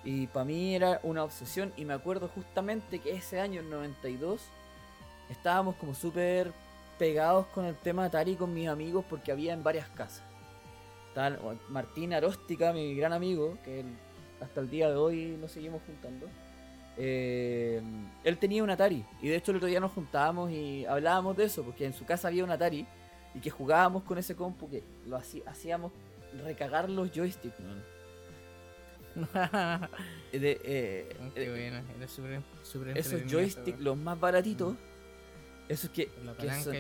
[0.07, 1.73] Y para mí era una obsesión.
[1.77, 4.41] Y me acuerdo justamente que ese año, el 92,
[5.29, 6.53] estábamos como súper
[6.99, 10.23] pegados con el tema Atari con mis amigos porque había en varias casas.
[11.17, 11.39] El-
[11.71, 13.85] Martín Aróstica, mi gran amigo, que
[14.41, 16.27] hasta el día de hoy nos seguimos juntando.
[16.99, 17.83] Eh,
[18.25, 21.45] él tenía un Atari y de hecho el otro día nos juntábamos y hablábamos de
[21.45, 22.87] eso porque en su casa había un Atari
[23.35, 25.93] y que jugábamos con ese compu que lo hacía- hacíamos
[26.45, 27.57] recagar los joysticks.
[30.33, 34.75] De, eh, Oh, Qué eh, bueno, era súper súper esos joysticks, los más baratitos,
[35.69, 36.75] esos que, que, son-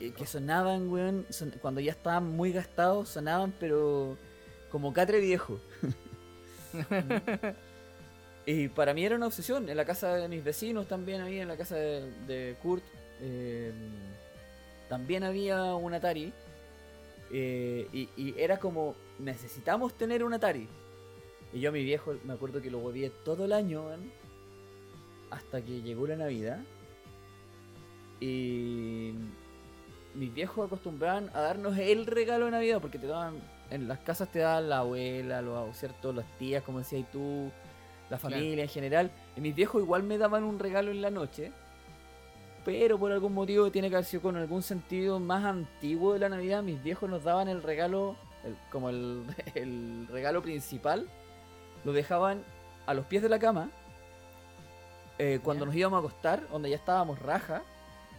[0.00, 4.16] y que sonaban, weón, son- cuando ya estaban muy gastados, sonaban, pero
[4.70, 5.60] como catre viejo.
[8.44, 9.68] Y para mí era una obsesión.
[9.68, 12.82] En la casa de mis vecinos también había, en la casa de, de Kurt,
[13.20, 13.72] eh,
[14.88, 16.32] también había un Atari.
[17.30, 20.66] eh, y, y era como, necesitamos tener un Atari.
[21.52, 24.10] Y yo a mi viejo me acuerdo que lo huevié todo el año, weón,
[25.30, 26.60] hasta que llegó la Navidad.
[28.20, 29.12] Y
[30.14, 33.34] mis viejos acostumbraban a darnos el regalo de Navidad, porque te daban,
[33.70, 36.12] en las casas te daban la abuela, los, ¿cierto?
[36.12, 37.50] las tías, como decías tú,
[38.10, 38.34] la Claro.
[38.36, 39.10] familia en general.
[39.36, 41.52] Y mis viejos igual me daban un regalo en la noche.
[42.64, 46.28] Pero por algún motivo tiene que haber sido con algún sentido más antiguo de la
[46.28, 46.62] Navidad.
[46.62, 49.24] Mis viejos nos daban el regalo, el- como el,
[49.56, 51.08] el regalo principal.
[51.84, 52.42] Lo dejaban
[52.86, 53.70] a los pies de la cama.
[55.18, 57.62] eh, cuando nos íbamos a acostar, donde ya estábamos raja.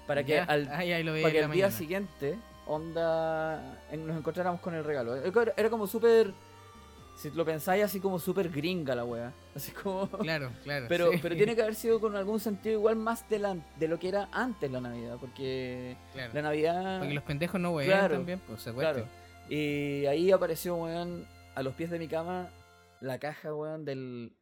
[0.08, 5.16] Para que al, para que día siguiente, onda, en- nos encontráramos con el regalo.
[5.16, 6.34] Era era como súper,
[7.18, 9.32] si lo pensáis, así como súper gringa la wea.
[9.56, 10.08] Así como...
[10.10, 10.88] Claro, claro.
[10.90, 11.20] Pero, sí.
[11.22, 14.08] pero tiene que haber sido con algún sentido igual más de, la, de lo que
[14.10, 16.32] era antes la Navidad, porque Claro.
[16.34, 16.98] la Navidad...
[16.98, 19.06] Para que los pendejos no wean Claro, también, pues se Claro.
[19.50, 22.48] Y ahí apareció, weón, a los pies de mi cama,
[23.04, 24.36] la caja, weón, del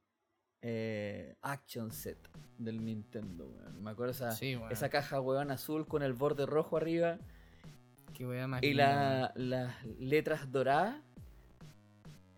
[0.62, 2.18] eh, Action Set
[2.58, 3.84] del Nintendo, weón.
[3.84, 4.72] Me acuerdo esa, Sí, weón.
[4.72, 7.18] esa caja, weón, azul con el borde rojo arriba
[8.14, 10.96] Qué más y la, las letras doradas.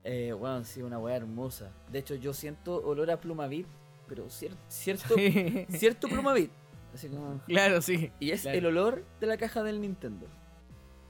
[0.03, 1.71] Eh, weón, sí, una weá hermosa.
[1.91, 3.67] De hecho, yo siento olor a Plumavit,
[4.07, 5.65] pero cier- cierto, weón.
[5.69, 6.51] cierto Plumavit.
[6.93, 7.41] Así como...
[7.47, 8.11] Claro, sí.
[8.19, 8.57] Y es Claro.
[8.57, 10.27] el olor de la caja del Nintendo.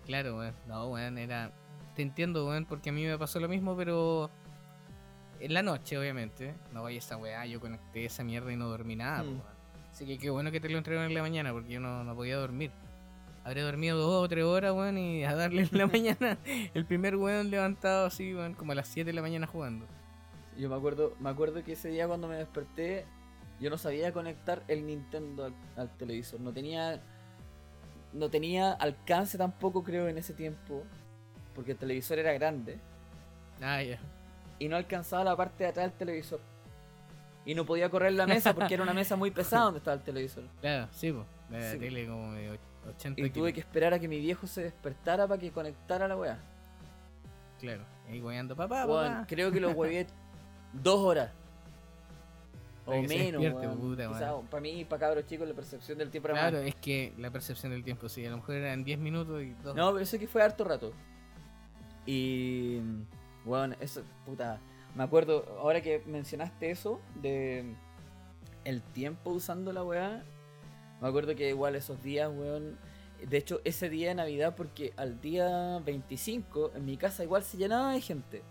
[0.06, 0.54] Claro, weón.
[0.68, 1.52] No, weón, era.
[1.96, 4.30] Te entiendo, weón, porque a mí me pasó lo mismo, pero.
[5.40, 6.54] En la noche, obviamente.
[6.74, 9.42] No vaya esa weá, yo conecté esa mierda y no dormí nada, Mm.
[9.92, 12.16] Así que qué bueno que te lo entregaron en la mañana, porque yo no, no
[12.16, 12.72] podía dormir.
[13.44, 16.38] Habré dormido dos o tres horas, weón, y a darle en la mañana
[16.74, 19.86] el primer weón levantado así, weón, como a las 7 de la mañana jugando.
[20.58, 23.06] Yo me acuerdo, me acuerdo que ese día cuando me desperté,
[23.60, 26.40] yo no sabía conectar el Nintendo al, al televisor.
[26.40, 27.00] No tenía.
[28.14, 30.84] No tenía alcance tampoco, creo, en ese tiempo.
[31.54, 32.80] Porque el televisor era grande.
[33.62, 34.00] Ah, ya.
[34.64, 36.40] Y no alcanzaba la parte de atrás del televisor.
[37.46, 40.04] Y no podía correr la mesa porque era una mesa muy pesada donde estaba el
[40.04, 40.44] televisor.
[40.62, 41.26] Claro, sí, pues.
[41.50, 42.60] La Sí, tele como och-
[42.96, 43.54] 80 Y tuve kilos.
[43.54, 46.38] que esperar a que mi viejo se despertara para que conectara la weá.
[47.60, 47.84] Claro.
[48.10, 49.26] Ahí weando, papá, papá.
[49.28, 50.08] creo que lo huevé
[50.74, 51.32] dos horas.
[52.86, 53.78] O menos, weón.
[53.80, 57.14] puta, Quizá, para mí, para cabros chicos, la percepción del tiempo era Claro, es que
[57.18, 59.74] la percepción del tiempo, sí, a lo mejor eran 10 minutos y dos.
[59.76, 60.92] No, pero sé que fue harto rato.
[62.06, 62.80] Y.
[63.46, 64.60] Bueno, eso, puta.
[64.96, 67.76] Me acuerdo, ahora que mencionaste eso, de.
[68.64, 70.24] El tiempo usando la weá.
[71.02, 72.78] Me acuerdo que igual esos días, weón.
[73.28, 77.58] De hecho, ese día de Navidad, porque al día 25, en mi casa igual se
[77.58, 78.42] llenaba de gente.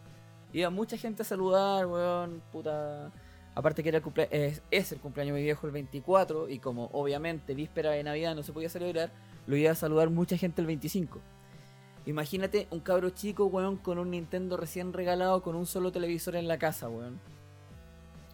[0.52, 3.11] Iba mucha gente a saludar, weón, puta.
[3.55, 6.59] Aparte que era el cumplea- es, es el cumpleaños de mi viejo el 24, y
[6.59, 9.11] como obviamente víspera de Navidad no se podía celebrar,
[9.46, 11.20] lo iba a saludar mucha gente el 25.
[12.07, 16.49] Imagínate un cabro chico, weón, con un Nintendo recién regalado con un solo televisor en
[16.49, 17.21] la casa, weón.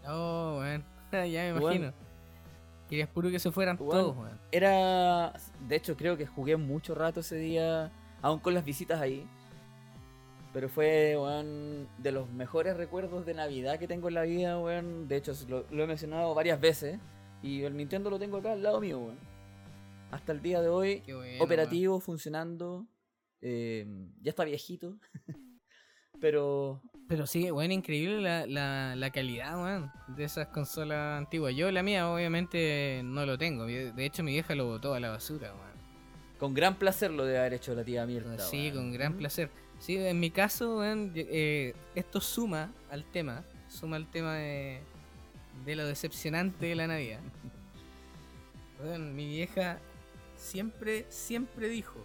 [0.07, 0.85] Oh, weón.
[1.12, 1.62] ya me Weón.
[1.62, 1.92] imagino.
[2.88, 3.90] Querías puro que se fueran Weón.
[3.90, 4.40] todos, weón.
[4.50, 5.35] Era.
[5.68, 9.26] De hecho, creo que jugué mucho rato ese día, aún con las visitas ahí.
[10.54, 15.07] Pero fue, weón, de los mejores recuerdos de Navidad que tengo en la vida, weón.
[15.09, 16.98] De hecho, lo, lo he mencionado varias veces.
[17.42, 19.18] Y el Nintendo lo tengo acá al lado mío, weón.
[20.11, 22.87] Hasta el día de hoy, bueno, operativo, funcionando.
[23.40, 23.87] Eh,
[24.20, 24.98] ya está viejito.
[26.20, 26.83] Pero.
[27.09, 31.55] Pero sí, weón, increíble la, la, la calidad, weón, de esas consolas antiguas.
[31.55, 33.64] Yo la mía, obviamente, no lo tengo.
[33.64, 35.79] De hecho, mi vieja lo botó a la basura, weón.
[36.38, 38.38] con gran placer lo debe haber hecho la tía Mirta.
[38.38, 39.51] Sí, con gran placer.
[39.79, 44.81] Sí, en mi caso, eh, esto suma al tema, suma al tema de,
[45.64, 47.20] de lo decepcionante de la Navidad.
[48.98, 49.79] Mi vieja
[50.37, 52.05] siempre, siempre dijo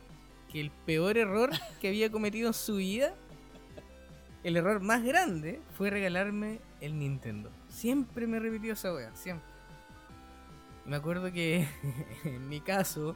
[0.54, 1.50] que el peor error
[1.82, 3.14] que había cometido en su vida,
[4.44, 7.50] el error más grande, fue regalarme el Nintendo.
[7.68, 9.52] Siempre me repitió esa wea, siempre.
[10.86, 11.68] Me acuerdo que
[12.24, 13.16] en mi caso,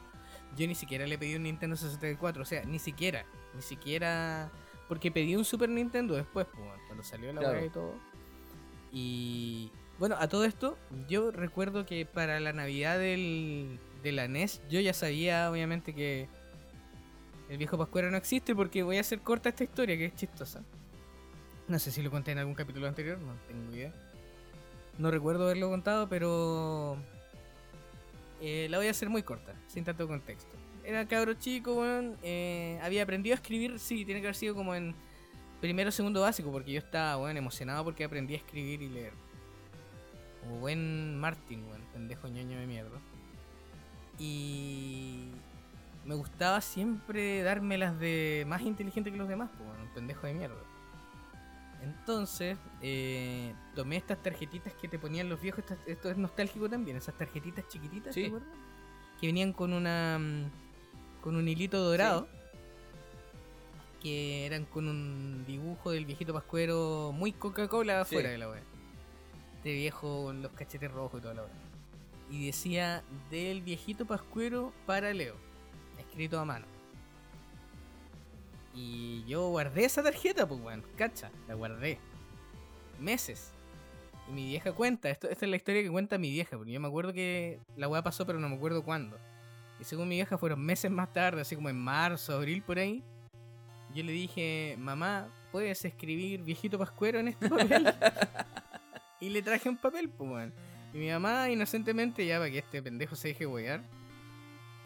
[0.58, 4.50] yo ni siquiera le pedí un Nintendo 64, o sea, ni siquiera, ni siquiera,
[4.88, 7.66] porque pedí un Super Nintendo después, pues, cuando salió la Claro.
[7.66, 7.94] y todo.
[8.92, 14.62] Y bueno, a todo esto, yo recuerdo que para la Navidad del, de la NES,
[14.70, 16.30] yo ya sabía, obviamente, que
[17.50, 20.64] el viejo Pascuero no existe, porque voy a hacer corta esta historia, que es chistosa.
[21.68, 23.94] No sé si lo conté en algún capítulo anterior, no tengo idea.
[24.98, 26.98] No recuerdo haberlo contado, pero
[28.42, 30.56] eh, la voy a hacer muy corta, sin tanto contexto.
[30.84, 32.18] Era cabro chico, weón.
[32.24, 34.96] eh, había aprendido a escribir, sí, tiene que haber sido como en
[35.60, 39.14] primero segundo básico, porque yo estaba, weón, emocionado porque aprendí a escribir y leer.
[40.42, 43.00] Como buen Martin, weón, pendejo ñoño de mierda.
[44.18, 45.32] Y
[46.08, 50.34] me gustaba siempre darme las de más inteligente que los demás, pues, un pendejo de
[50.34, 50.56] mierda.
[51.84, 57.16] Entonces, eh, tomé estas tarjetitas que te ponían los viejos, esto es nostálgico también, esas
[57.18, 58.22] tarjetitas chiquititas, Sí.
[58.22, 58.50] ¿te acuerdas?
[59.22, 60.50] Que venían con una mm,
[61.22, 62.28] con un hilito dorado.
[64.02, 68.16] Que eran con un dibujo del viejito pascuero muy Coca-Cola Sí.
[68.16, 68.62] afuera de la wea.
[69.58, 71.52] Este viejo con los cachetes rojos y toda la wea.
[72.30, 75.36] Y decía del viejito pascuero para Leo.
[76.18, 76.66] Escrito a mano.
[78.74, 80.84] Y yo guardé esa tarjeta, pues, weón.
[80.96, 82.00] Cacha, la guardé.
[83.00, 83.52] Meses.
[84.28, 86.80] Y mi vieja cuenta, esto, esta es la historia que cuenta mi vieja, porque yo
[86.80, 89.16] me acuerdo que la weá pasó, pero no me acuerdo cuándo.
[89.80, 93.04] Y según mi vieja fueron meses más tarde, así como en marzo, abril, por ahí.
[93.94, 97.94] Yo le dije, mamá, ¿puedes escribir viejito pascuero en este papel?
[99.20, 100.54] y le traje un papel, pues, weón.
[100.96, 103.84] Y mi mamá, inocentemente, ya para que este pendejo se deje wear,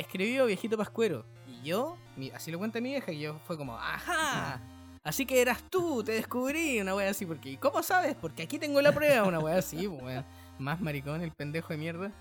[0.02, 1.26] escribió viejito pascuero.
[1.48, 4.60] Y yo, mi- así lo cuenta mi vieja, y yo fue como, ¡ajá!
[5.04, 8.16] Así que eras tú, te descubrí, una wea así, porque ¿y ¿cómo sabes?
[8.20, 10.26] Porque aquí tengo la prueba, una wea así, pues, weón.
[10.60, 12.12] Más maricón el pendejo de mierda.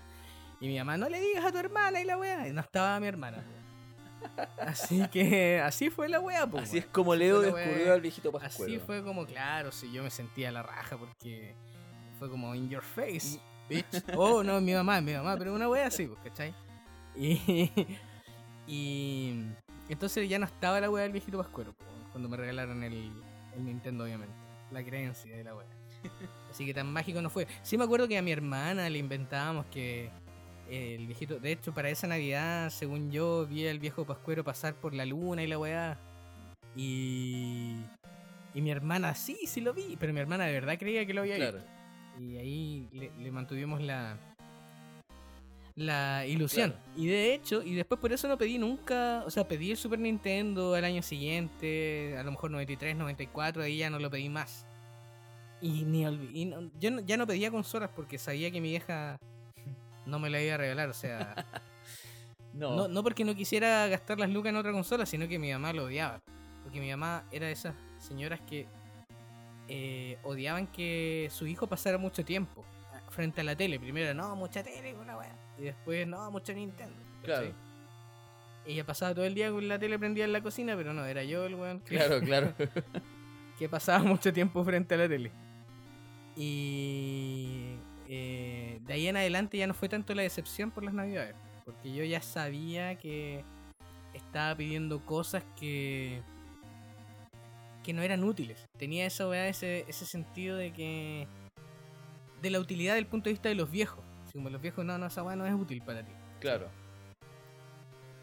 [0.59, 2.47] Y mi mamá, no le digas a tu hermana y la wea.
[2.47, 3.43] Y no estaba mi hermana.
[4.59, 6.63] Así que así fue la wea, pues.
[6.63, 7.93] Así es como Leo descubrió wea.
[7.93, 8.71] al viejito Pascuero.
[8.73, 11.55] Así fue como, claro, si yo me sentía la raja porque
[12.19, 13.39] fue como in your face.
[13.69, 13.85] bitch.
[14.15, 16.53] Oh, no, mi mamá, mi mamá, pero una wea así, pues, ¿cachai?
[17.15, 17.71] Y,
[18.67, 19.43] y
[19.89, 21.75] entonces ya no estaba la wea del viejito Pascuero,
[22.11, 23.11] cuando me regalaron el,
[23.55, 24.33] el Nintendo, obviamente.
[24.71, 25.67] La creencia de la wea.
[26.49, 27.47] Así que tan mágico no fue.
[27.61, 30.09] Sí me acuerdo que a mi hermana le inventábamos que
[30.69, 31.39] el viejito...
[31.39, 35.43] De hecho, para esa Navidad, según yo, vi al viejo Pascuero pasar por la luna
[35.43, 35.99] y la weá.
[36.75, 37.75] Y...
[38.53, 39.97] Y mi hermana, sí, sí lo vi.
[39.99, 41.57] Pero mi hermana de verdad creía que lo había Claro.
[41.59, 41.71] visto.
[42.21, 44.17] Y ahí le, le mantuvimos la...
[45.75, 46.71] La ilusión.
[46.71, 46.85] Claro.
[46.97, 49.23] Y de hecho, y después por eso no pedí nunca...
[49.25, 52.15] O sea, pedí el Super Nintendo al año siguiente.
[52.17, 53.63] A lo mejor 93, 94.
[53.63, 54.65] Ahí ya no lo pedí más.
[55.61, 56.01] Y ni
[56.33, 59.17] y no- yo no- ya no pedía consolas porque sabía que mi vieja
[60.05, 60.89] no me la iba a regalar.
[60.89, 61.35] O sea,
[62.53, 65.51] No, no, no porque no quisiera gastar las lucas en otra consola, sino que mi
[65.53, 66.19] mamá lo odiaba.
[66.63, 68.67] Porque mi mamá era de esas señoras que
[69.69, 72.65] eh, odiaban que su hijo pasara mucho tiempo
[73.09, 73.79] frente a la tele.
[73.79, 75.33] Primero, no, mucha tele, una wea.
[75.61, 76.95] Y después, no, mucho Nintendo.
[77.23, 77.53] Claro.
[78.65, 81.23] Ella pasaba todo el día con la tele prendida en la cocina, pero no, era
[81.23, 82.53] yo el weón que, Claro, claro.
[83.59, 85.31] que pasaba mucho tiempo frente a la tele.
[86.35, 87.75] Y
[88.07, 91.93] eh, de ahí en adelante ya no fue tanto la decepción por las navidades, porque
[91.93, 93.43] yo ya sabía que
[94.13, 96.21] estaba pidiendo cosas que
[97.83, 98.67] que no eran útiles.
[98.77, 101.27] Tenía esa ese, ese sentido de que
[102.41, 104.03] de la utilidad del punto de vista de los viejos.
[104.31, 106.13] Así como los viejos, no, no, esa weá no es útil para ti.
[106.39, 106.69] claro.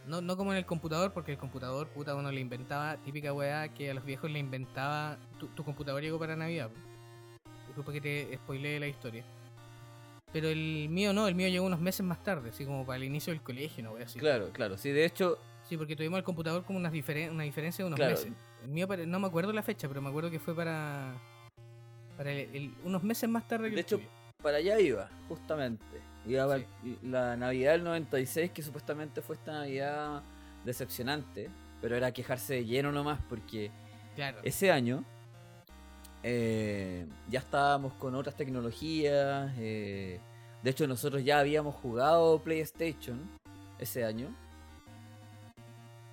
[0.06, 3.68] No, no como en el computador, porque el computador, puta, uno le inventaba, típica weá
[3.74, 5.18] que a los viejos le inventaba.
[5.38, 6.70] Tu, tu computador llegó para Navidad.
[7.66, 9.22] Disculpa que te spoileé la historia.
[10.32, 13.04] Pero el mío no, el mío llegó unos meses más tarde, así como para el
[13.04, 14.22] inicio del colegio, no voy a decir.
[14.22, 14.78] Claro, claro.
[14.78, 15.36] Sí, de hecho,
[15.68, 18.12] Sí, porque tuvimos el computador como unas diferen- una diferencia de unos Claro.
[18.12, 18.32] meses.
[18.62, 21.12] El mío no me acuerdo la fecha, pero me acuerdo que fue para.
[22.16, 24.08] para el- el- unos meses más tarde que De el hecho, tuyo.
[24.48, 25.84] Para allá iba, justamente.
[26.26, 26.98] Iba Sí.
[27.02, 30.22] la Navidad del 96, que supuestamente fue esta Navidad
[30.64, 31.50] decepcionante,
[31.82, 33.70] pero era quejarse de lleno nomás, porque
[34.16, 34.38] Claro.
[34.42, 35.04] ese año
[36.22, 39.52] eh, ya estábamos con otras tecnologías.
[39.58, 40.18] eh,
[40.62, 43.20] de hecho, nosotros ya habíamos jugado PlayStation
[43.78, 44.28] ese año.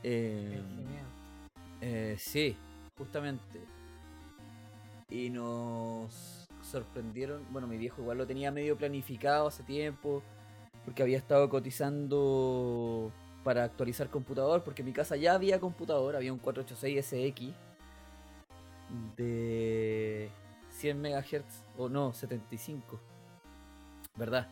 [0.04, 0.62] Eh,
[1.82, 2.56] eh, sí,
[2.98, 3.60] justamente.
[5.10, 6.35] Y nos
[6.66, 7.46] sorprendieron.
[7.52, 10.24] Bueno, mi viejo igual lo tenía medio planificado hace tiempo.
[10.84, 13.12] Porque había estado cotizando
[13.44, 14.64] para actualizar computador.
[14.64, 16.16] Porque en mi casa ya había computador.
[16.16, 17.54] Había un 486SX
[19.18, 20.30] de
[20.70, 21.64] 100 MHz.
[21.78, 23.00] O no, 75.
[24.18, 24.48] ¿Verdad?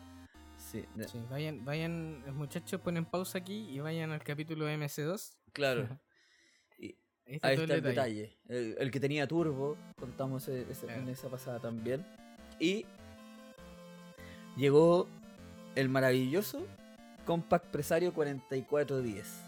[0.56, 5.36] Sí, Sí, vayan, vayan, muchachos ponen pausa aquí y vayan al capítulo MC2.
[5.52, 5.88] claro.
[7.26, 8.14] Ahí está Ahí todo está el detalle.
[8.14, 8.36] detalle.
[8.48, 11.00] El, el que tenía turbo, contamos ese- Claro.
[11.02, 12.04] en esa pasada también.
[12.60, 12.84] Y
[14.56, 15.06] llegó
[15.74, 16.66] el maravilloso
[17.26, 19.40] Compact Presario 4410.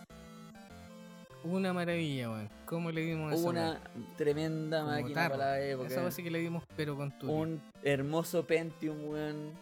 [1.44, 2.48] Una maravilla, weón.
[2.64, 3.80] ¿Cómo le dimos a Una
[4.16, 5.36] tremenda Como máquina tarro.
[5.36, 5.88] para la época.
[5.88, 7.30] Esa weá sí que le dimos, pero con tu.
[7.30, 9.52] Un hermoso Pentium, weón.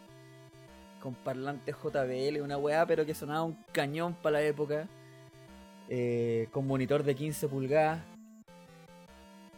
[1.02, 4.88] Con parlante JBL, una weá, pero que sonaba un cañón para la época.
[5.88, 8.00] Eh, con monitor de 15 pulgadas.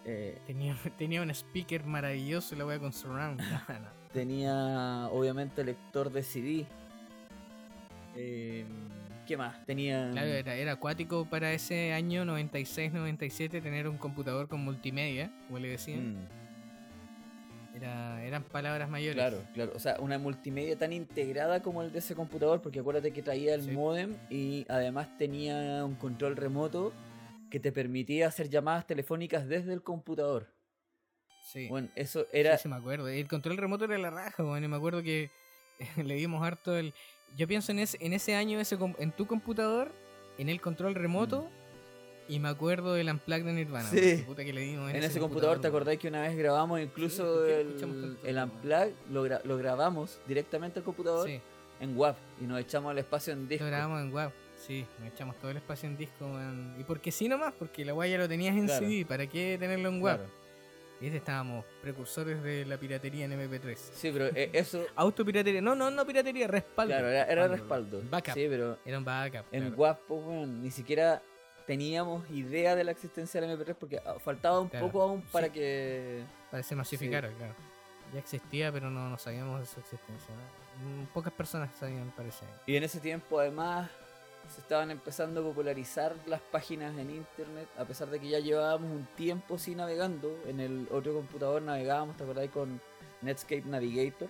[0.04, 3.40] Eh, Tenía, tenía un speaker maravilloso, la weá con surround.
[4.12, 6.66] Tenía obviamente lector de CD.
[8.14, 8.64] Eh,
[9.26, 9.64] ¿Qué más?
[9.66, 10.10] Tenía.
[10.12, 15.68] Claro, era, era acuático para ese año 96-97 tener un computador con multimedia, como le
[15.68, 16.14] decían.
[16.14, 16.26] Mm,
[17.76, 19.14] Era, eran palabras mayores.
[19.16, 19.72] claro, claro.
[19.74, 23.54] O sea, una multimedia tan integrada como el de ese computador, porque acuérdate que traía
[23.54, 23.70] el Sí.
[23.72, 26.92] modem y además tenía un control remoto
[27.50, 30.48] que te permitía hacer llamadas telefónicas desde el computador.
[31.42, 31.68] Sí.
[31.68, 32.56] Bueno, eso era.
[32.58, 33.08] sí me acuerdo.
[33.08, 34.42] El control remoto era la raja.
[34.42, 35.30] Y me acuerdo que
[36.02, 36.94] le dimos harto el.
[37.36, 39.92] Yo pienso en ese, en ese año ese, en tu computador,
[40.38, 41.48] en el control remoto,
[42.28, 43.88] y me acuerdo del Unplugged de Nirvana.
[43.88, 43.96] Sí.
[43.98, 44.24] weón.
[44.24, 47.46] Puta que le dimos En ese computador, ¿te acordás que una vez grabamos incluso ¿por
[47.46, 48.92] qué no el, el Unplugged?
[49.10, 51.40] Lo, gra- lo grabamos directamente al computador Sí,
[51.80, 53.64] en WAV y nos echamos al espacio en disco.
[53.64, 54.32] lo grabamos en WAV.
[54.66, 56.74] Sí, nos echamos todo el espacio en disco, weón.
[56.80, 58.86] Y porque sí nomás, porque la weá ya lo tenías en Claro.
[58.86, 60.16] CD, ¿para qué tenerlo en WAV?
[60.16, 60.46] Claro.
[60.98, 63.76] Y este estábamos precursores de la piratería en MP3.
[63.76, 66.90] Sí, pero eh, eso, Autopiratería, no, no, no piratería, respaldo.
[66.94, 68.00] claro, era, era respaldo.
[68.10, 68.32] Backup.
[68.32, 69.44] Sí, pero Era un backup.
[69.52, 69.76] en claro.
[69.76, 71.22] WAV, pues, bueno, ni siquiera
[71.66, 74.86] teníamos idea de la existencia del MP3 porque ah, faltaba un Claro.
[74.86, 75.52] poco aún para Sí.
[75.54, 76.24] que...
[76.50, 77.54] Para que se masificara, claro.
[78.12, 80.34] Ya existía, pero no, no sabíamos de su existencia.
[80.34, 81.02] ¿no?
[81.02, 82.44] Mm, Pocas personas sabían, parece.
[82.66, 83.90] Y en ese tiempo además
[84.54, 88.88] se estaban empezando a popularizar las páginas en internet, a pesar de que ya llevábamos
[88.92, 90.38] un tiempo sí navegando.
[90.46, 92.48] En el otro computador navegábamos, ¿te acordás?
[92.50, 92.80] Con
[93.22, 94.28] Netscape Navigator.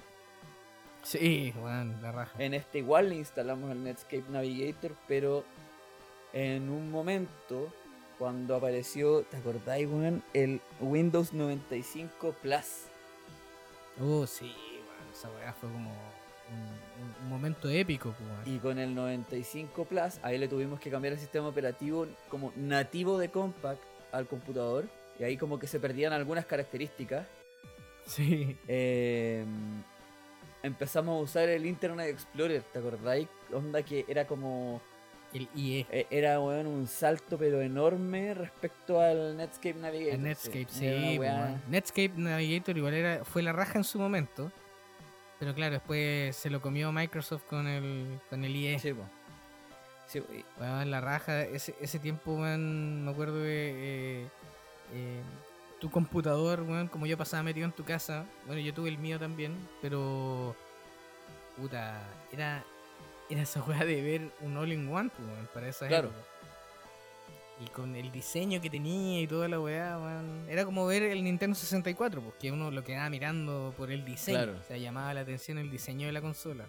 [1.02, 2.32] Sí, weón, la raja.
[2.42, 5.44] En este igual le instalamos el Netscape Navigator, pero
[6.36, 7.72] en un momento,
[8.18, 10.22] cuando apareció, ¿te acordáis, weón?
[10.34, 12.84] El Windows 95 Plus.
[13.98, 18.54] Oh, sí, weón, esa weá fue como un, momento épico, pues, weón.
[18.54, 23.16] Y con el 95 Plus, ahí le tuvimos que cambiar el sistema operativo como nativo
[23.16, 23.82] de Compact
[24.12, 24.84] al computador.
[25.18, 27.26] Y ahí como que se perdían algunas características.
[28.04, 28.58] Sí.
[28.68, 29.42] Eh,
[30.62, 33.26] empezamos a usar el Internet Explorer, ¿te acordáis?
[33.50, 34.82] Onda que era como...
[35.32, 35.86] El IE.
[35.90, 40.14] eh, Era weón, un salto pero enorme respecto al Netscape Navigator.
[40.14, 41.18] El Netscape, sí.
[41.18, 41.62] Weón.
[41.68, 44.50] Netscape Navigator igual era, fue la raja en su momento.
[45.38, 48.78] Pero claro, después se lo comió Microsoft con el, con el IE.
[48.78, 48.94] Sí,
[50.58, 54.28] Weón, la raja, ese, ese tiempo, weón, me acuerdo de eh,
[54.94, 55.20] eh,
[55.80, 58.24] tu computador, weón, como yo pasaba metido en tu casa.
[58.46, 60.54] Bueno, yo tuve el mío también, pero.
[61.56, 62.00] Puta,
[62.32, 62.64] era.
[63.28, 66.08] Era esa weá de ver un all-in-one, pues, weón, para esa Claro.
[66.08, 66.22] época.
[67.58, 70.46] Y con el diseño que tenía y toda la weá, weón.
[70.48, 74.36] Era como ver el Nintendo 64, porque uno lo quedaba mirando por el diseño.
[74.38, 74.58] Claro.
[74.60, 76.66] O sea, llamaba la atención el diseño de la consola.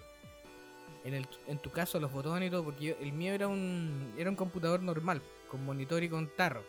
[1.03, 4.13] En, el, en tu caso, los botones y todo, porque yo- el mío era un,
[4.17, 6.63] era un computador normal, con monitor y con tarro,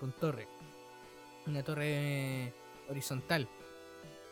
[0.00, 0.48] con torre.
[1.46, 2.52] Una torre
[2.88, 3.46] horizontal.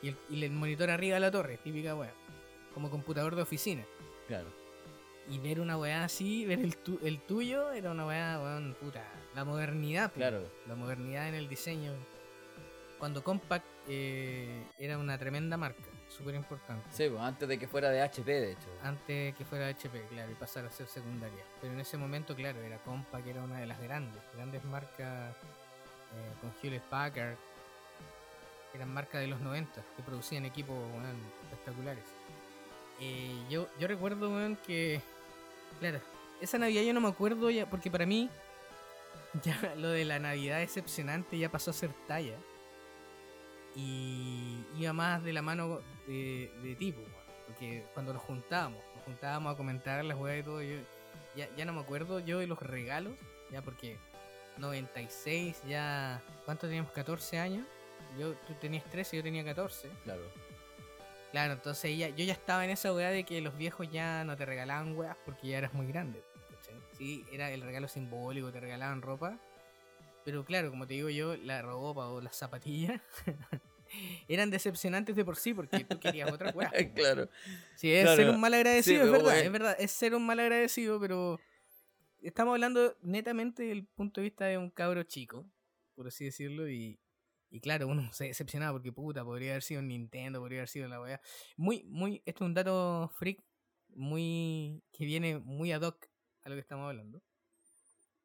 [0.03, 2.13] Y el, y el monitor arriba de la torre, típica weá.
[2.75, 3.85] Como computador de oficina.
[4.29, 4.62] claro.
[5.29, 9.03] Y ver una weá así, ver el, tu- el tuyo, era una weá, weón, puta.
[9.35, 10.13] La modernidad.
[10.13, 10.43] Claro.
[10.67, 11.93] La modernidad en el diseño.
[12.99, 16.85] Cuando Compact eh, era una tremenda marca, súper importante.
[16.93, 18.69] Sí, po, antes de que fuera de HP, de hecho.
[18.83, 21.43] Antes que fuera HP, claro, y pasar a ser secundaria.
[21.61, 26.33] Pero en ese momento, claro, era Compaq, era una de las grandes, grandes marcas eh,
[26.41, 27.37] con Hewlett Packard.
[28.75, 31.17] Eran marcas de los 90 que producían equipos weón,
[31.51, 32.05] espectaculares.
[33.01, 35.01] Eh, yo, yo recuerdo weón, que,
[35.81, 36.01] claro,
[36.41, 38.31] esa Navidad yo no me acuerdo ya, porque para mí,
[39.43, 42.37] ya lo de la Navidad decepcionante ya pasó a ser talla.
[43.75, 47.01] Y iba más de la mano de, de tipo.
[47.47, 50.77] Porque cuando nos juntábamos, nos juntábamos a comentar las weas y todo, yo
[51.35, 53.15] ya, ya no me acuerdo yo de los regalos,
[53.51, 53.97] ya porque
[54.59, 56.23] 96, ya.
[56.45, 56.93] ¿Cuánto teníamos?
[56.93, 57.67] 14 años.
[58.19, 59.89] Yo, tú tenías 13, yo tenía 14.
[60.05, 60.23] Claro.
[61.33, 64.37] Claro, entonces ya, yo ya estaba en esa weá de que los viejos ya no
[64.37, 66.23] te regalaban weas porque ya eras muy grande.
[66.51, 66.81] ¿cachai?
[66.97, 69.39] Sí, era el regalo simbólico, te regalaban ropa.
[70.25, 73.01] Pero claro, como te digo yo, la ropa o las zapatillas
[74.29, 76.71] eran decepcionantes de por sí porque tú querías otra weá.
[76.95, 77.29] claro.
[77.75, 78.17] Sí, es Claro.
[78.17, 79.47] ser un mal agradecido, Sí, es pero verdad, bueno.
[79.47, 81.41] es verdad, es ser un mal agradecido, pero
[82.21, 85.47] estamos hablando netamente del punto de vista de un cabro chico,
[85.95, 86.99] por así decirlo, y,
[87.53, 91.01] y claro, uno se decepcionaba porque puta, podría haber sido Nintendo, podría haber sido la
[91.01, 91.21] weá.
[91.59, 93.45] Muy, muy, esto es un dato freak,
[93.95, 96.09] muy, que viene muy ad hoc
[96.45, 97.23] a lo que estamos hablando.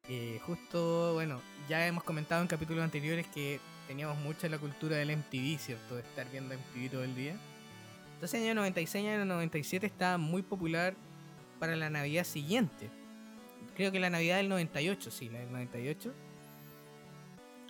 [0.08, 5.10] Eh, justo, bueno, ya hemos comentado en capítulos anteriores que teníamos mucha la cultura del
[5.10, 5.96] MTV, ¿cierto?
[5.96, 7.38] De estar viendo MTV todo el día.
[8.14, 10.94] Entonces, año 96, año 97 estaba muy popular
[11.58, 12.88] para la Navidad siguiente.
[13.76, 16.14] Creo que la Navidad del 98, sí, la del 98.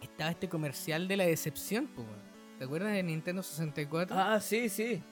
[0.02, 2.20] Estaba este comercial de la decepción, pues, weón.
[2.58, 4.16] ¿Te acuerdas de Nintendo 64?
[4.18, 5.02] Ah, sí, sí.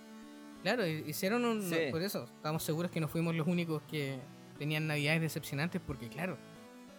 [0.62, 1.62] Claro, hi- hicieron un...
[1.62, 1.76] Sí.
[1.90, 4.18] Por eso, estamos seguros que no fuimos los únicos que
[4.58, 6.36] tenían navidades decepcionantes porque, claro,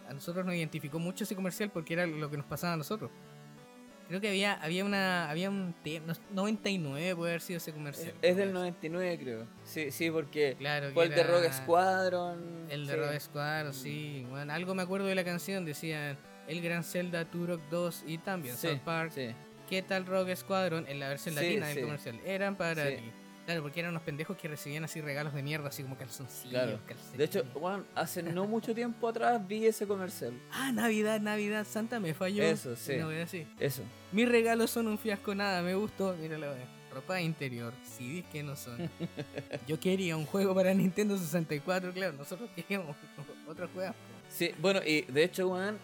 [0.08, 3.10] a nosotros nos identificó mucho ese comercial porque era lo que nos pasaba a nosotros.
[4.08, 8.14] Creo que había había una había un te- no- 99 puede haber sido ese comercial.
[8.22, 9.46] Es del 99, creo.
[9.64, 12.66] Sí, sí, porque Claro, fue el de Rogue Squadron.
[12.70, 12.98] El de sí.
[12.98, 14.26] Rogue Squadron, sí.
[14.30, 16.16] Bueno, algo me acuerdo de la canción, decía
[16.48, 19.12] el Gran Zelda Turok 2 y también Sí, South Park.
[19.14, 19.28] sí.
[19.68, 22.18] ¿Qué tal Rogue Squadron en la versión Sí, latina del comercial?
[22.24, 23.02] Eran para ti.
[23.44, 26.80] Claro, porque eran unos pendejos que recibían así regalos de mierda, así como calzoncillos, Claro.
[27.16, 30.32] De hecho, Juan, hace no mucho tiempo atrás vi ese comercial.
[30.52, 32.42] Ah, Navidad, Navidad, Santa me falló.
[32.42, 32.94] Eso, sí.
[32.94, 33.46] Así.
[33.60, 33.82] Eso.
[34.12, 36.14] Mis regalos son un fiasco, nada, me gustó.
[36.20, 36.66] Mira la wea.
[36.92, 38.90] Ropa interior, CDs que no son.
[39.66, 42.96] Yo quería un juego para Nintendo 64, claro, nosotros queríamos
[43.46, 43.94] otro juego.
[44.30, 45.78] Sí, bueno, y de hecho, Juan,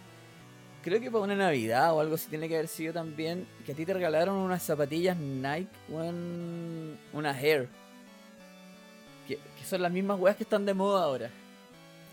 [0.85, 3.74] creo que para una Navidad o algo así tiene que haber sido también que a
[3.74, 7.68] ti te regalaron unas zapatillas Nike, Juan, unas Air.
[9.26, 11.30] Que, que son las mismas weas que están de moda ahora.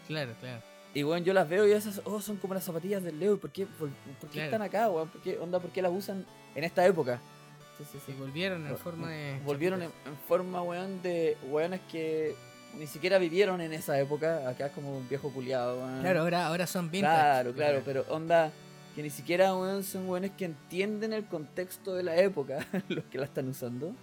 [0.08, 0.62] Claro, claro.
[0.94, 3.38] Y bueno, yo las veo y esas, oh, son como las zapatillas del Leo.
[3.38, 4.46] ¿Por qué, por, por qué Claro.
[4.48, 5.10] están acá, weón?
[5.10, 7.22] ¿Por qué, onda, ¿Por qué las usan en esta época?
[7.78, 9.40] Sí, sí, Se volvieron en forma de.
[9.46, 12.36] Volvieron en, en forma, weón, de weones que
[12.78, 14.48] ni siquiera vivieron en esa época.
[14.50, 16.02] Acá es como un viejo culiado, weón.
[16.02, 17.16] Claro, ahora, ahora son vintage.
[17.16, 18.52] Claro, claro, pero onda,
[18.96, 23.18] que ni siquiera weón, son weones que entienden el contexto de la época, los que
[23.18, 23.94] la están usando.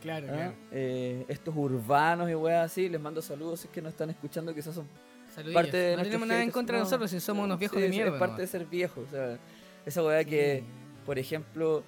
[0.00, 0.34] Claro, ¿ah?
[0.34, 0.54] claro.
[0.72, 4.54] Eh, estos urbanos y weas así, les mando saludos si es que nos están escuchando,
[4.54, 4.86] quizás son
[5.34, 5.62] Saludillos.
[5.62, 7.76] parte de no tenemos nada en contra de No, nosotros si somos no, unos viejos
[7.76, 8.12] sí, de mierda.
[8.12, 9.38] Es parte de ser viejo, o sea,
[9.84, 10.62] esa weá que,
[11.04, 11.82] por ejemplo,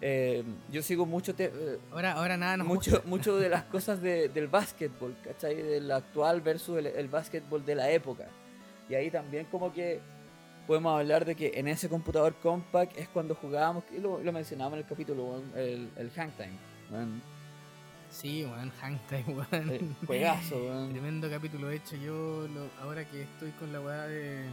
[0.00, 3.08] eh, yo sigo mucho, te- eh, Ahora, ahora nada nos mucho, gusta.
[3.08, 5.56] mucho de las cosas de- del básquetbol, ¿cachai?
[5.62, 8.26] Del actual versus el, el básquetbol de la época.
[8.88, 10.00] Y ahí también como que
[10.66, 14.78] podemos hablar de que en ese computador compact es cuando jugábamos, y lo, lo mencionábamos
[14.78, 17.20] en el capítulo, el, el hang time.
[18.10, 19.70] Sí, weón, Hang Time, weón.
[19.70, 20.90] Eh, juegazo, weón.
[20.92, 21.68] Tremendo capítulo.
[21.68, 24.46] De hecho, yo lo- ahora que estoy con la weá de.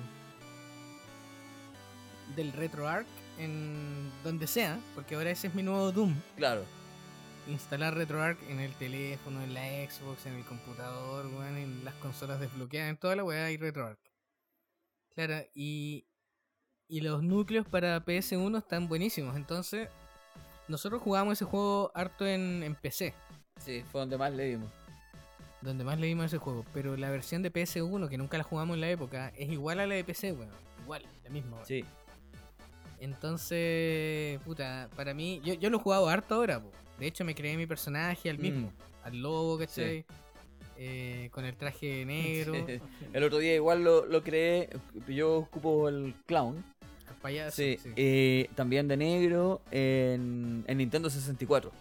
[2.36, 3.08] del RetroArch
[3.38, 6.16] en donde sea, porque ahora ese es mi nuevo Doom.
[6.38, 6.64] Claro.
[7.48, 12.40] Instalar RetroArch en el teléfono, en la Xbox, en el computador, weón, en las consolas
[12.40, 14.00] desbloqueadas, en toda la weá hay RetroArch.
[15.16, 16.06] Claro, y.
[16.88, 19.36] Y los núcleos para PS1 están buenísimos.
[19.36, 19.90] Entonces,
[20.68, 23.14] nosotros jugamos ese juego harto en, en PC.
[23.60, 24.70] Sí, fue donde más le dimos.
[25.62, 26.64] donde más leímos ese juego.
[26.74, 29.88] Pero la versión de PS1, que nunca la jugamos en la época, es igual a
[29.88, 30.52] la de PC, weón.
[30.84, 31.66] Igual, la misma, weón.
[31.66, 31.84] Sí.
[33.00, 36.72] Entonces, puta, para mí, yo, yo lo he jugado harto ahora, po.
[37.00, 39.06] De hecho, me creé mi personaje al mismo, Mm.
[39.08, 40.06] al lobo, ¿cachai?
[40.78, 42.80] Eh, con el traje negro, Sí.
[43.14, 44.70] El otro día igual lo, lo creé,
[45.08, 46.64] yo ocupo el clown.
[47.10, 47.56] al payaso.
[47.58, 47.90] Sí, sí.
[47.96, 51.72] eh, también de negro en, en Nintendo 64.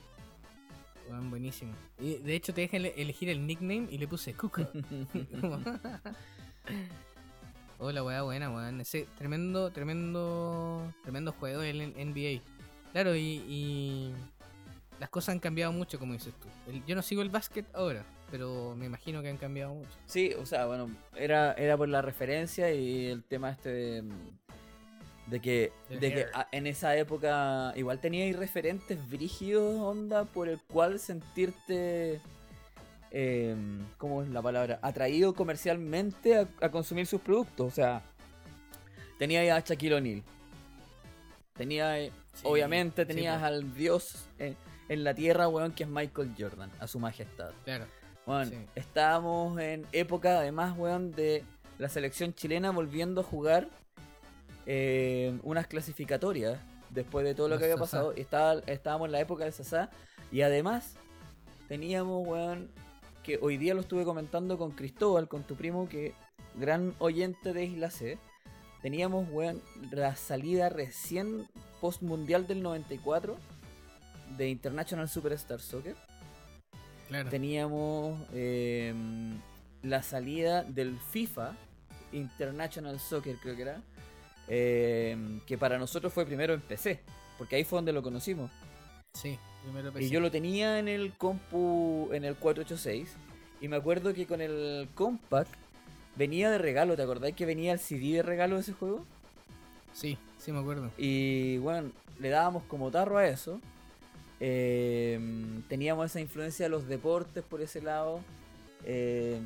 [1.11, 1.73] Weón, buenísimo.
[2.01, 4.69] Y de hecho, te dejan ele- elegir el nickname y le puse Cuca.
[7.79, 8.81] Hola, weá, buena, weón.
[8.81, 12.41] Ese tremendo, tremendo, tremendo juego el NBA.
[12.93, 14.13] Claro, y, y
[15.01, 16.49] las cosas han cambiado mucho, como dices tú.
[16.71, 19.91] El- yo no sigo el básquet ahora, pero me imagino que han cambiado mucho.
[20.07, 24.05] Sí, o sea, bueno, era, era por la referencia y el tema este de,
[25.27, 30.61] de que, de que a- en esa época igual teníais referentes brígidos, onda, por el
[30.63, 32.21] cual sentirte,
[33.17, 33.55] eh,
[33.97, 34.79] ¿cómo es la palabra?
[34.83, 37.67] Atraído comercialmente a, a consumir sus productos.
[37.67, 38.03] O sea,
[39.19, 40.23] teníais a Shaquille O'Neal.
[41.55, 43.47] Teníais, Sí, obviamente, tenías po.
[43.47, 44.57] al dios eh,
[44.89, 47.53] en la tierra, weón, que es Michael Jordan, a su majestad.
[47.65, 47.87] Claro.
[48.27, 48.57] Bueno, Sí.
[48.75, 51.45] estábamos en época, además, weón, de
[51.79, 53.69] la selección chilena volviendo a jugar
[54.67, 56.59] eh, unas clasificatorias
[56.91, 58.13] después de todo lo que había pasado.
[58.17, 59.91] Estaba, estábamos en la época del Sasá
[60.33, 60.95] y además
[61.69, 62.69] teníamos, weón,
[63.25, 66.13] que hoy día lo estuve comentando con Cristóbal, con tu primo, que
[66.55, 68.19] gran oyente de Isla C.
[68.83, 71.49] Teníamos, weón, la salida recién
[71.81, 73.37] post mundial del 94
[74.37, 75.97] de International Superstar Soccer
[77.09, 77.29] Claro.
[77.29, 78.95] teníamos eh,
[79.83, 81.55] la salida del FIFA
[82.13, 83.83] International Soccer, creo que era,
[84.49, 85.17] eh,
[85.47, 87.01] que para nosotros fue primero en PC,
[87.39, 88.51] porque ahí fue donde lo conocimos.
[89.15, 89.39] Sí,
[89.99, 93.15] Y yo lo tenía en el compu, en el 486,
[93.61, 95.51] y me acuerdo que con el compact
[96.17, 99.05] venía de regalo, ¿te acordáis que venía el CD de regalo de ese juego?
[99.93, 100.91] Sí, sí me acuerdo.
[100.99, 103.61] Y bueno, le dábamos como tarro a eso.
[104.41, 105.19] Eh,
[105.69, 108.21] teníamos esa influencia de los deportes por ese lado.
[108.85, 109.41] Eh,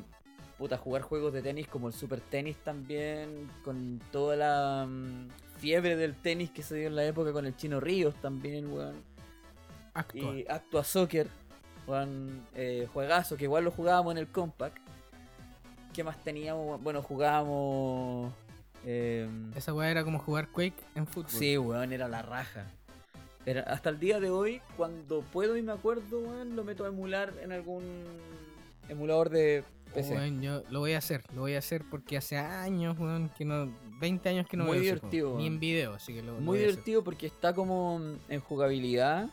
[0.57, 3.49] puta, jugar juegos de tenis como el Super Tenis también.
[3.63, 7.55] Con toda la mm, fiebre del tenis que se dio en la época con el
[7.55, 9.08] Chino Ríos también, weón.
[9.93, 10.37] Actual.
[10.39, 11.27] Y Actua Soccer,
[11.87, 14.77] weón, eh, juegazo, que igual lo jugábamos en el Compact.
[15.93, 16.81] ¿Qué más teníamos?
[16.81, 18.31] Bueno, jugábamos...
[18.85, 21.29] eh, Esa weá era como jugar Quake en fútbol.
[21.31, 22.65] Sí, weón, era la raja.
[23.65, 27.33] Hasta el día de hoy, cuando puedo y me acuerdo, weón, lo meto a emular
[27.41, 27.83] en algún
[28.89, 29.63] emulador de
[29.95, 30.13] PC.
[30.13, 33.45] Weón, yo lo voy a hacer, lo voy a hacer porque hace años, weón, que
[33.45, 35.53] no, 20 años que no Muy veo divertido, ni weón.
[35.53, 36.69] en video, así que lo, lo Muy voy a hacer.
[36.75, 39.29] divertido porque está como en jugabilidad.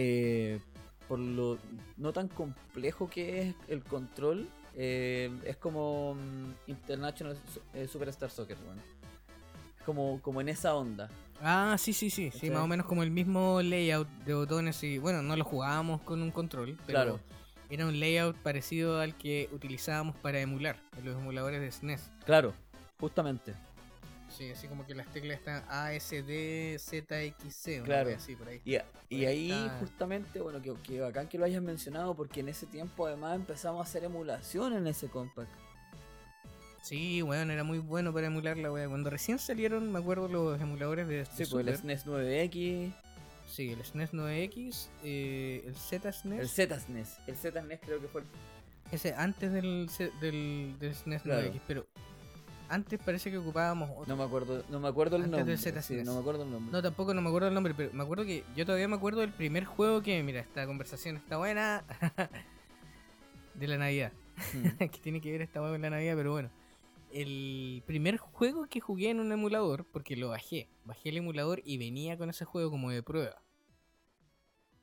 [0.00, 0.60] Eh,
[1.08, 1.58] por lo
[1.96, 4.48] no tan complejo que es el control.
[4.80, 7.36] eh, es como mm, International
[7.74, 8.56] eh, Superstar Soccer.
[9.78, 11.08] Es como, como en esa onda.
[11.42, 14.98] Ah, sí, sí, sí, sí, más o menos como el mismo layout de botones y
[14.98, 17.20] bueno, no lo jugábamos con un control, pero Claro.
[17.70, 22.10] era un layout parecido al que utilizábamos para emular en los emuladores de SNES.
[22.24, 22.52] Claro,
[23.00, 23.54] justamente.
[24.28, 28.10] Sí, así como que las teclas están A, S, D, Z, X, C, una Claro.
[28.14, 28.60] así por ahí.
[29.10, 33.06] Y, ahí justamente, bueno, que, que bacán que lo hayas mencionado porque en ese tiempo
[33.06, 35.50] además empezamos a hacer emulación en ese compact.
[36.82, 38.88] Sí, weón, era muy bueno para emular la wea.
[38.88, 41.76] Cuando recién salieron, me acuerdo los emuladores de, Sí, pues el.
[41.76, 42.92] SNES 9X,
[43.46, 46.40] Sí, el SNES 9X, eh, el Z SNES.
[46.40, 47.18] el Z-SNES.
[47.26, 48.26] El Z-SNES creo que fue el...
[48.92, 51.48] Ese antes del, del, del SNES Claro.
[51.52, 51.86] 9X, pero
[52.68, 54.06] Antes parece que ocupábamos otro.
[54.06, 55.72] No me acuerdo, no me acuerdo el Antes nombre.
[55.72, 56.72] del sí, no me acuerdo el nombre.
[56.72, 59.20] No, tampoco no me acuerdo el nombre, pero me acuerdo que yo todavía me acuerdo
[59.20, 61.84] del primer juego que, mira, esta conversación está buena.
[63.54, 64.12] de la Navidad.
[64.52, 64.68] Mm.
[64.78, 66.50] que tiene que ver esta hueá con la Navidad, pero bueno.
[67.10, 71.78] El primer juego que jugué en un emulador, porque lo bajé, bajé el emulador y
[71.78, 73.42] venía con ese juego como de prueba.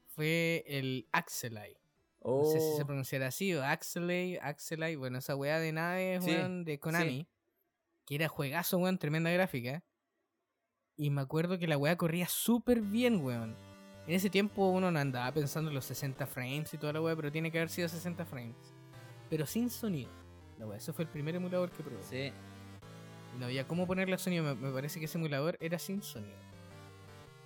[0.08, 1.78] Fue el Axelai.
[2.24, 6.24] No sé si Oh, se pronunciará así, o Axelay, Axelay, bueno, esa weá de naves,
[6.24, 7.28] Sí, weón, de Konami.
[8.06, 9.84] Que era juegazo, weón, tremenda gráfica.
[10.98, 13.56] Y me acuerdo que la weá corría súper bien, weón.
[14.08, 17.16] En ese tiempo uno no andaba pensando en los 60 frames y toda la weá,
[17.16, 18.74] pero tiene que haber sido 60 frames.
[19.30, 20.12] Pero sin sonido.
[20.60, 22.04] La weá, eso fue el primer emulador que probé.
[22.04, 22.32] sí.
[23.36, 24.44] Y no había cómo ponerle sonido.
[24.44, 26.38] Me, me parece que ese emulador era sin sonido.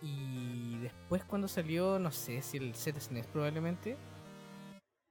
[0.02, 3.98] Y después cuando salió, no sé si el ZSNES probablemente,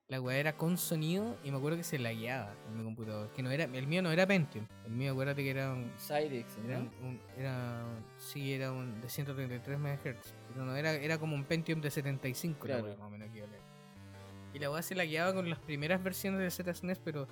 [0.09, 3.31] la weá era con sonido y me acuerdo que se lagueaba en mi computador.
[3.33, 4.65] Que no era, el mío no era Pentium.
[4.87, 5.91] El mío acuérdate que era un...
[5.99, 6.91] Cyrix, Era, ¿no?
[7.03, 7.83] un, era
[8.17, 10.35] sí, era un de 133 MHz.
[10.53, 12.87] Pero no era, era como un Pentium de 75 la Claro.
[12.89, 13.59] weá, más o menos equivalente.
[14.55, 17.29] Y la weá se lagueaba con las primeras versiones del ZSNES, pero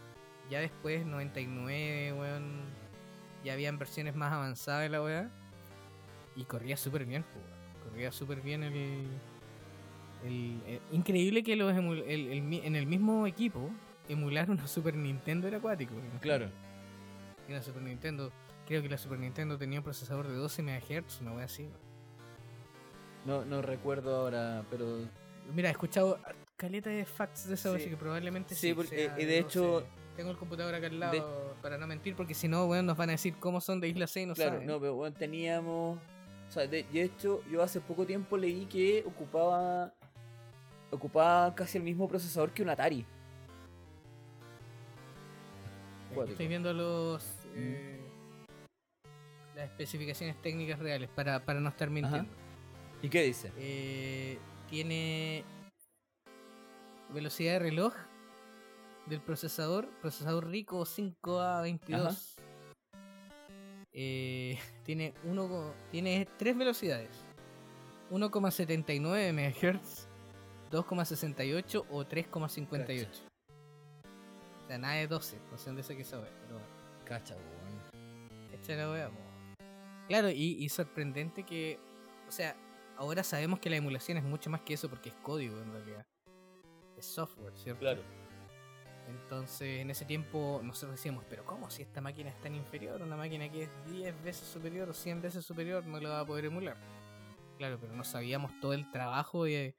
[0.51, 2.61] ya después, 99, weón.
[3.43, 5.31] Ya habían versiones más avanzadas de la weá.
[6.37, 7.89] Y corría súper bien, weón.
[7.89, 9.07] Corría súper bien el.
[10.25, 12.33] El- el- increíble que los emu- el-
[12.65, 13.71] en el mismo equipo
[14.09, 15.95] emular una Super Nintendo era acuático.
[16.21, 16.49] Claro.
[17.49, 18.31] Y la Super Nintendo,
[18.67, 21.69] creo que la Super Nintendo tenía un procesador de 12 MHz, una wea así.
[23.25, 24.99] No, no recuerdo ahora, pero
[25.55, 26.19] Mira, he escuchado
[26.57, 27.77] caleta de facts de esa Sí.
[27.83, 28.75] así que probablemente Sí, sí.
[28.75, 29.59] porque- sea y de 12.
[29.59, 29.87] hecho-
[30.17, 33.11] Tengo el computador acá al lado para no mentir, porque si no, weón, nos van
[33.11, 34.67] a decir cómo son de Isla 6 no claro, saben.
[34.67, 35.99] no, pero bueno, teníamos.
[36.49, 39.93] O sea, de, de hecho, yo hace poco tiempo leí que ocupaba.
[40.97, 43.05] Ocupaba casi el mismo procesador que un Atari.
[46.15, 46.33] Cuático.
[46.33, 47.23] Estoy viendo los.
[47.55, 47.59] Mm.
[47.59, 48.01] eh,
[49.55, 52.31] las especificaciones técnicas reales para, para no estar mintiendo.
[53.03, 53.53] ¿Y qué dice?
[53.59, 54.39] Eh,
[54.69, 55.45] tiene
[57.13, 57.95] velocidad de reloj
[59.07, 62.37] del procesador, procesador rico 5A22.
[63.93, 67.27] Eh, tiene uno, tiene tres velocidades.
[68.11, 70.06] 1,79 MHz,
[70.71, 73.07] 2,68 o 3,58.
[74.65, 76.67] O sea, nada de 12, no sé dónde saqué esa wea, pero bueno.
[77.05, 78.53] Cacha, weón.
[78.53, 79.11] Echa la wea.
[80.09, 81.79] Claro, y, y sorprendente que.
[82.29, 82.57] O sea,
[82.97, 86.07] ahora sabemos que la emulación es mucho más que eso porque es código en realidad.
[86.97, 87.81] Es software, ¿cierto?
[87.81, 88.03] Claro.
[89.09, 93.01] Entonces, en ese tiempo nosotros decíamos, pero ¿cómo si esta máquina es tan inferior?
[93.03, 96.27] Una máquina que es 10 veces superior o 100 veces superior no la va a
[96.27, 96.77] poder emular.
[97.57, 99.77] Claro, pero no sabíamos todo el trabajo de,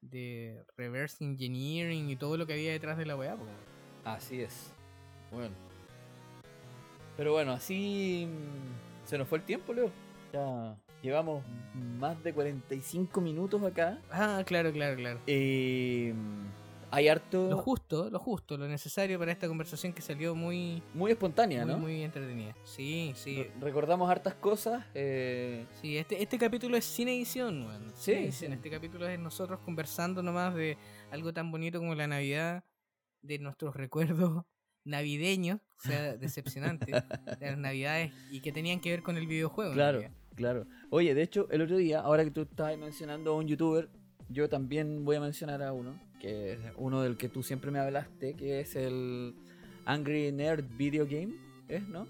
[0.00, 3.36] de reverse engineering y todo lo que había detrás de la weá.
[3.36, 3.44] po.
[4.04, 4.72] Así es.
[5.30, 5.54] Bueno.
[7.16, 9.90] Pero bueno, así mm, se nos fue el tiempo, Leo.
[10.32, 11.42] Ya llevamos
[11.98, 13.98] más de 45 minutos acá.
[14.10, 15.18] Ah, claro, claro, claro.
[15.26, 16.14] Eh,
[16.90, 17.48] hay harto.
[17.50, 21.74] Lo justo, lo justo, lo necesario para esta conversación que salió muy, Muy espontánea, muy,
[21.74, 21.78] ¿no?
[21.80, 22.54] muy entretenida.
[22.64, 23.42] Sí, sí.
[23.42, 24.84] Re- Recordamos hartas cosas.
[24.94, 27.90] eh, Sí, este, este capítulo es sin edición, weón.
[27.94, 28.50] Sí, Sin edición.
[28.52, 28.56] sí.
[28.56, 30.76] Este capítulo es nosotros conversando nomás de
[31.10, 32.64] algo tan bonito como la Navidad,
[33.22, 34.44] de nuestros recuerdos
[34.84, 36.86] navideños, o sea, decepcionantes,
[37.38, 39.72] de las Navidades y que tenían que ver con el videojuego.
[39.74, 40.02] Claro,
[40.34, 40.66] claro.
[40.90, 43.90] Oye, de hecho, el otro día, ahora que tú estabas mencionando a un youtuber,
[44.30, 47.78] yo también voy a mencionar a uno, que es uno del que tú siempre me
[47.78, 49.34] hablaste, que es el
[49.84, 51.34] Angry Nerd Video Game,
[51.68, 52.06] ¿es, no?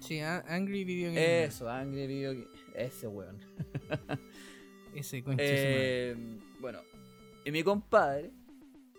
[0.00, 1.44] Sí, Angry Video Game.
[1.44, 2.48] Eso, Angry Video Game.
[2.74, 3.38] Ese weón.
[4.94, 5.42] Ese concha.
[5.44, 6.16] Eh,
[6.60, 6.80] bueno,
[7.44, 8.30] y mi compadre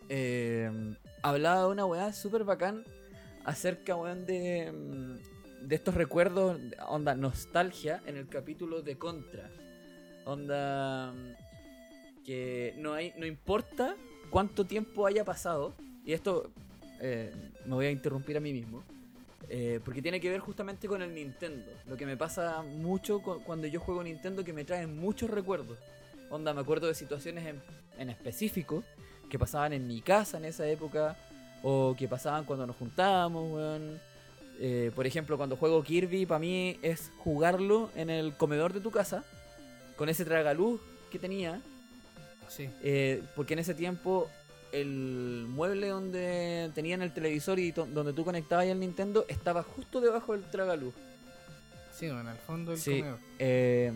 [0.09, 2.83] eh, hablaba de una weá súper bacán
[3.43, 9.49] acerca, weón, de, mm, de estos recuerdos, onda, nostalgia en el capítulo de Contra.
[10.25, 11.44] Onda, mm,
[12.25, 13.95] que no, hay, no importa
[14.29, 15.73] cuánto tiempo haya pasado,
[16.05, 16.49] y esto
[17.01, 17.31] eh,
[17.65, 18.83] me voy a interrumpir a mí mismo.
[19.47, 21.71] eh, porque tiene que ver justamente con el Nintendo.
[21.87, 25.77] Lo que me pasa mucho cu- cuando yo juego Nintendo que me traen muchos recuerdos.
[26.31, 27.61] Onda, me acuerdo de situaciones en,
[27.99, 28.83] en específico
[29.29, 31.15] que pasaban en mi casa en esa época.
[31.61, 33.99] O que pasaban cuando nos juntábamos, weón.
[34.59, 38.89] Eh, por ejemplo, cuando juego Kirby, para mí es jugarlo en el comedor de tu
[38.89, 39.23] casa.
[39.95, 41.61] Con ese tragaluz que tenía.
[42.47, 42.69] Sí.
[42.81, 44.29] Eh, porque en ese tiempo
[44.71, 50.33] el mueble donde tenían el televisor y donde tú conectabas el Nintendo estaba justo debajo
[50.33, 50.93] del tragaluz.
[51.93, 53.03] Sí, bueno, al fondo del Sí.
[53.39, 53.93] Eh,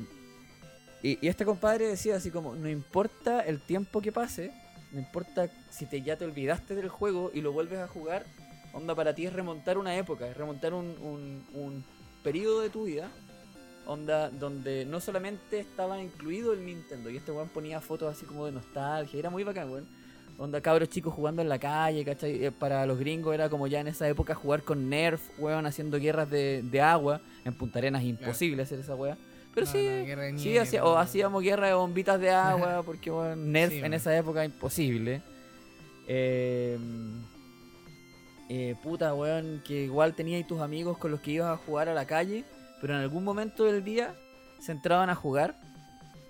[1.03, 4.51] y, y este compadre decía así como, no importa el tiempo que pase,
[4.91, 8.25] no importa si te, ya te olvidaste del juego y lo vuelves a jugar,
[8.73, 11.83] onda para ti es remontar una época, es remontar un, un, un
[12.23, 13.09] periodo de tu vida,
[13.89, 18.45] onda donde no solamente estaba incluido el Nintendo, y este weón ponía fotos así como
[18.45, 19.87] de nostalgia, era muy bacán, weón.
[20.37, 22.45] Onda cabros chicos jugando en la calle, ¿cachai?
[22.45, 25.99] Eh, Para los gringos era como ya en esa época jugar con Nerf, weón, haciendo
[25.99, 27.19] guerras de, de agua.
[27.43, 29.17] En Punta Arenas imposible hacer esa weá.
[29.53, 33.11] Pero No, sí, no, sí nieve, hacía- o hacíamos guerra de bombitas de agua, porque
[33.11, 35.21] weón, Nerf Sí, en esa época imposible.
[36.07, 36.77] Eh,
[38.49, 41.93] eh, puta, weón, que igual tenías tus amigos con los que ibas a jugar a
[41.93, 42.45] la calle,
[42.81, 44.13] pero en algún momento del día
[44.59, 45.55] se entraban a jugar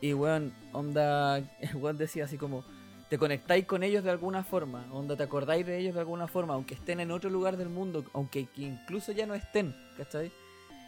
[0.01, 1.41] y, weón, onda,
[1.75, 2.63] weón decía así como,
[3.09, 6.53] te conectáis con ellos de alguna forma, onda, te acordáis de ellos de alguna forma,
[6.53, 10.31] aunque estén en otro lugar del mundo, aunque que incluso ya no estén, ¿cachai?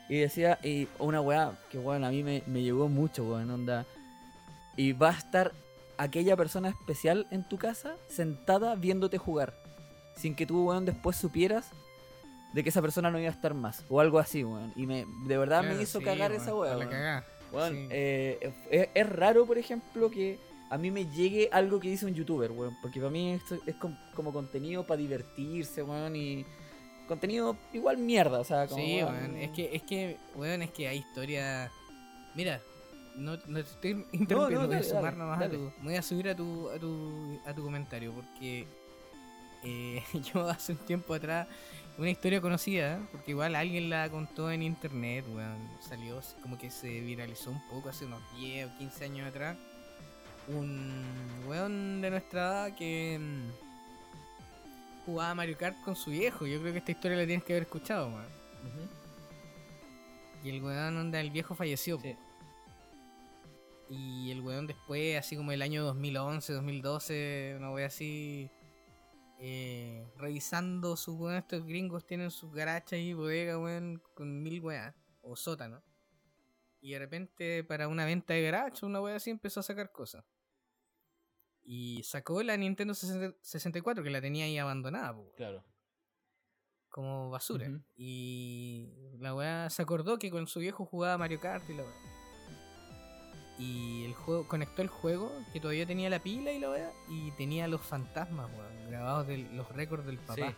[0.08, 3.86] Y decía, y una weá que, weón, a mí me, me llegó mucho, weón, onda,
[4.76, 5.52] y va a estar
[5.98, 9.54] aquella persona especial en tu casa sentada viéndote jugar.
[10.16, 11.72] Sin que tú, weón, después supieras
[12.54, 13.86] de que esa persona no iba a estar más.
[13.90, 14.74] O algo así, weón.
[14.76, 16.78] Y me, de verdad Claro, me hizo sí, cagar weón, esa weá.
[16.78, 17.24] weón.
[17.52, 17.88] Weón, Sí.
[17.92, 20.40] eh, es, es raro, por ejemplo, que
[20.70, 22.78] a mí me llegue algo que dice un youtuber, weón.
[22.82, 26.16] Porque para mí esto es com- como contenido para divertirse, weón.
[26.16, 26.46] Y
[27.08, 28.82] contenido igual mierda, o sea, como.
[28.82, 29.36] Sí, weón.
[29.38, 31.70] Es que, es que, weón, es que hay historia.
[32.36, 32.62] Mira,
[33.18, 35.56] no, no te estoy interrumpiendo, voy a sumar nomás dale.
[35.56, 35.64] a tu.
[35.80, 38.66] me Voy a subir a tu, a tu, a tu comentario porque
[39.64, 40.02] eh,
[40.34, 41.48] yo hace un tiempo atrás,
[41.98, 45.70] una historia conocida, porque igual alguien la contó en internet, weón.
[45.82, 49.58] Salió como que se viralizó un poco hace unos 10 o 15 años atrás.
[50.48, 51.06] Un
[51.48, 56.48] weón de nuestra edad que mm, jugaba Mario Kart con su viejo.
[56.48, 58.22] Yo creo que esta historia la tienes que haber escuchado, weón.
[58.24, 58.88] Ujú.
[60.44, 62.00] Y el weón onda, el viejo falleció.
[62.00, 62.16] Sí.
[63.90, 68.50] Y el weón después, así como el año 2011, 2012, una wea así,
[69.44, 74.96] eh, revisando sus weón, estos gringos tienen sus garachas y bodega, weón, con mil weas,
[75.22, 75.82] o sótano.
[76.80, 80.24] Y de repente para una venta de garage, una wea así empezó a sacar cosas.
[81.64, 85.64] Y sacó la Nintendo 60 64, que la tenía ahí abandonada, weón Claro.
[86.90, 87.68] como basura.
[87.96, 88.90] Y
[89.20, 92.11] la weá se acordó que con su viejo jugaba Mario Kart y la weá.
[93.62, 96.92] Y el juego conectó el juego que todavía tenía la pila y la weá.
[97.10, 100.36] Y tenía los fantasmas, weón, grabados de los récords del papá.
[100.36, 100.56] Sí,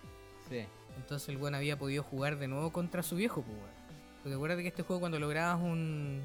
[0.49, 0.65] sí.
[0.95, 3.83] Entonces el weón había podido jugar de nuevo contra su viejo, pues weón.
[4.21, 6.21] Porque acuérdate que este juego cuando lograbas un.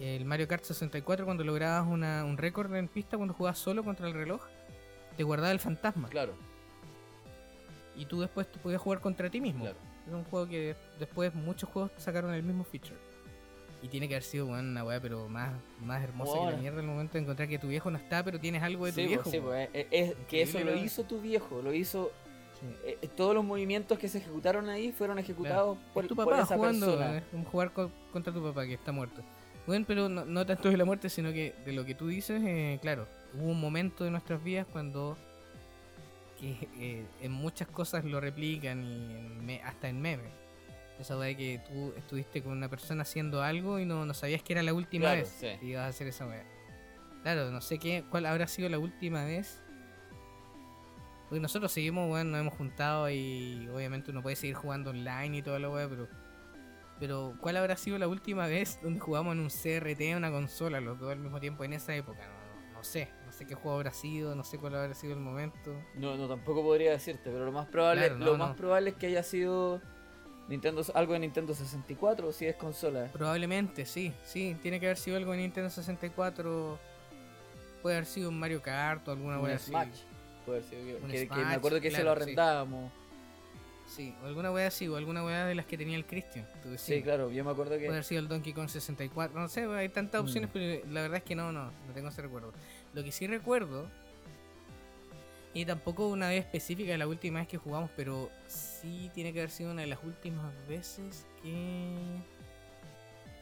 [0.00, 4.06] El Mario Kart 64, cuando lograbas una- un récord en pista, cuando jugabas solo contra
[4.06, 4.40] el reloj,
[5.16, 6.08] te guardaba el fantasma.
[6.08, 6.34] Claro,
[7.96, 9.64] Y tú después te podías jugar contra ti mismo.
[9.64, 9.76] claro.
[10.06, 12.96] Es un juego que después muchos juegos sacaron el mismo feature.
[13.82, 15.52] Y tiene que haber sido weón, una weá, pero más,
[15.84, 18.40] más hermosa que la mierda el momento de encontrar que tu viejo no está, pero
[18.40, 19.22] tienes algo de tu Sí, viejo.
[19.22, 22.10] pues, sí, pues, es, es que eso lo hizo tu viejo, lo hizo.
[22.60, 22.66] Sí.
[22.84, 26.42] eh, eh, todos los movimientos que se ejecutaron ahí fueron ejecutados por, tu por papá
[26.42, 27.18] esa jugando, persona.
[27.18, 27.22] eh,
[27.52, 29.22] jugar co- contra tu papá que está muerto.
[29.64, 32.42] Bueno, pero no, no tanto de la muerte, sino que de lo que tú dices,
[32.44, 35.16] eh, claro, hubo un momento de nuestras vidas cuando
[36.40, 40.32] que eh, en muchas cosas lo replican y en me- hasta en memes.
[40.98, 44.52] Esa weá que tú estuviste con una persona haciendo algo y no, no sabías que
[44.54, 45.46] era la última Claro, vez sí.
[45.60, 46.44] que ibas a hacer esa weá.
[47.22, 49.62] Claro, no sé qué, cuál habrá sido la última vez.
[51.28, 55.42] Porque nosotros seguimos, weón, nos hemos juntado y obviamente uno puede seguir jugando online y
[55.42, 56.08] toda la weá, pero.
[56.98, 60.80] Pero, ¿cuál habrá sido la última vez donde jugamos en un CRT, en una consola,
[60.80, 62.26] los dos al mismo tiempo en esa época?
[62.26, 65.20] No, no sé, no sé qué juego habrá sido, no sé cuál habrá sido el
[65.20, 65.72] momento.
[65.94, 68.46] No, no, tampoco podría decirte, pero lo más probable, Claro, no, lo no.
[68.48, 69.80] más probable es que haya sido
[70.48, 73.08] Nintendo, algo de Nintendo 64 o si es consola.
[73.12, 76.78] Probablemente, sí, sí, tiene que haber sido algo en Nintendo 64.
[77.82, 79.70] Puede haber sido un Mario Kart o alguna Un weá así.
[79.70, 79.88] Smash.
[80.46, 82.22] Puede ser que, Un que- que Smash, me acuerdo que se lo claro, sí.
[82.22, 82.92] arrendábamos.
[83.86, 86.46] Sí, o alguna weá así, o alguna weá de las que tenía el Christian.
[86.76, 89.64] Sí, claro, yo me acuerdo Puede que haber sido el Donkey Kong 64, no sé,
[89.64, 90.52] hay tantas opciones, Mm.
[90.52, 92.52] pero la verdad es que no, no, no tengo ese recuerdo.
[92.92, 93.88] Lo que sí recuerdo,
[95.58, 99.40] y tampoco una vez específica de la última vez que jugamos, pero sí tiene que
[99.40, 101.96] haber sido una de las últimas veces que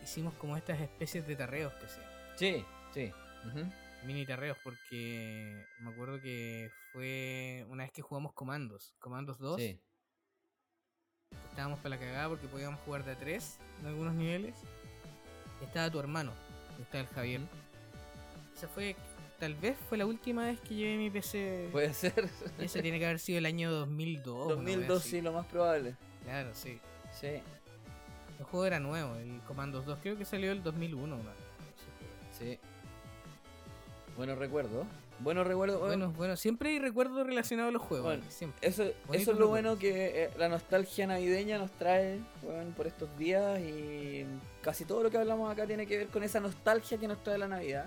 [0.02, 2.34] hicimos como estas especies de tarreos que sea.
[2.36, 2.64] Sí,
[2.94, 3.12] sí.
[3.46, 3.70] ujú.
[4.06, 9.60] Mini tarreos, porque me acuerdo que fue una vez que jugamos Comandos, Comandos 2.
[9.60, 9.78] Sí.
[11.50, 14.54] Estábamos para la cagada porque podíamos jugar de a 3 en algunos niveles.
[15.60, 16.32] Estaba tu hermano,
[16.80, 17.42] estaba el Javier.
[18.56, 18.96] Esa fue,
[19.38, 21.68] tal vez fue la última vez que llevé mi PC.
[21.72, 22.28] Puede ser.
[22.58, 24.46] Ese tiene que haber sido el año 2002.
[24.46, 25.10] una wea 2002 así.
[25.10, 25.94] sí, lo más probable.
[26.24, 26.78] Claro, sí.
[27.12, 27.40] Sí.
[28.38, 29.98] El juego era nuevo, el Commandos 2.
[30.02, 31.16] Creo que salió el 2001.
[31.16, 31.22] ¿no?
[32.38, 32.58] Sí.
[34.16, 34.86] Bueno, recuerdo.
[35.18, 35.80] Buenos recuerdos.
[35.80, 38.06] Bueno, bueno, siempre hay recuerdos relacionados a los juegos.
[38.06, 38.68] Bueno, siempre.
[38.68, 39.48] Eso, eso es lo recuerdos.
[39.48, 42.20] bueno que eh, la nostalgia navideña nos trae
[42.76, 44.26] por estos días y
[44.60, 47.38] casi todo lo que hablamos acá tiene que ver con esa nostalgia que nos trae
[47.38, 47.86] la Navidad.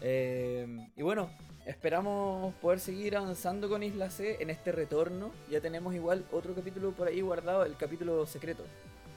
[0.00, 0.66] Eh,
[0.96, 1.30] y bueno,
[1.66, 5.30] esperamos poder seguir avanzando con Isla C en este retorno.
[5.50, 8.64] Ya tenemos igual otro capítulo por ahí guardado, el capítulo secreto,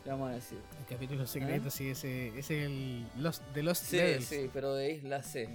[0.05, 0.59] le vamos a decir.
[0.79, 4.73] El capítulo secreto, sí, ese ese es el Lost, de Lost Sí, Levels sí, pero
[4.75, 5.49] de Isla C.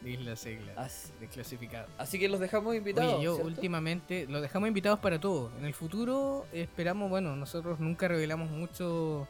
[0.00, 1.88] de Isla Segla, Así, desclasificado.
[1.98, 3.14] así que los dejamos invitados.
[3.14, 3.48] Oye, yo ¿cierto?
[3.48, 5.50] últimamente los dejamos invitados para todo.
[5.58, 9.26] En el futuro esperamos, bueno, nosotros nunca revelamos mucho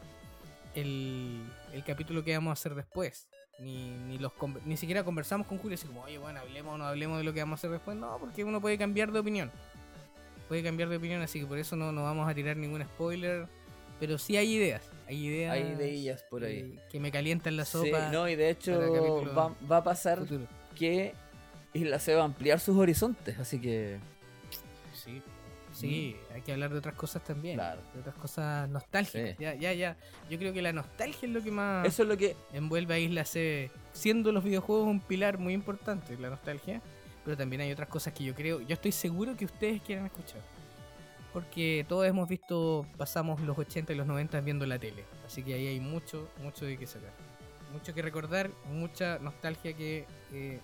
[0.74, 1.42] el,
[1.72, 3.28] el capítulo que vamos a hacer después.
[3.58, 4.32] Ni, ni, los
[4.64, 7.32] ni siquiera conversamos con Julio así como, oye, bueno, hablemos o no hablemos de lo
[7.32, 7.96] que vamos a hacer después.
[7.96, 9.50] No, porque uno puede cambiar de opinión.
[10.48, 13.46] Puede cambiar de opinión, así que por eso no, no vamos a tirar ningún spoiler.
[14.00, 14.82] Pero sí hay ideas.
[15.08, 15.52] Hay ideas.
[15.54, 16.78] Hay de ellas por ahí.
[16.88, 18.10] que me calientan la Sí, sopa.
[18.12, 20.46] no, y de hecho va, va a pasar futuro.
[20.76, 21.14] que
[21.74, 23.98] Isla C va a ampliar sus horizontes, así que
[24.94, 25.20] Sí,
[25.80, 27.56] sí, hay que hablar de otras cosas también.
[27.56, 27.80] Claro.
[27.94, 29.30] De otras cosas nostálgicas.
[29.30, 29.36] Sí.
[29.38, 29.96] Ya, ya, ya.
[30.30, 32.98] Yo creo que la nostalgia es lo que más eso es lo que envuelve a
[32.98, 36.82] Isla C, siendo los videojuegos un pilar muy importante, la nostalgia.
[37.24, 40.40] Pero también hay otras cosas que yo creo, yo estoy seguro que ustedes quieren escuchar.
[41.32, 45.04] Porque todos hemos visto, pasamos los 80 y los 90 viendo la tele.
[45.26, 47.12] Así que ahí hay mucho, mucho de qué sacar.
[47.72, 50.60] Mucho que recordar, mucha nostalgia que eh,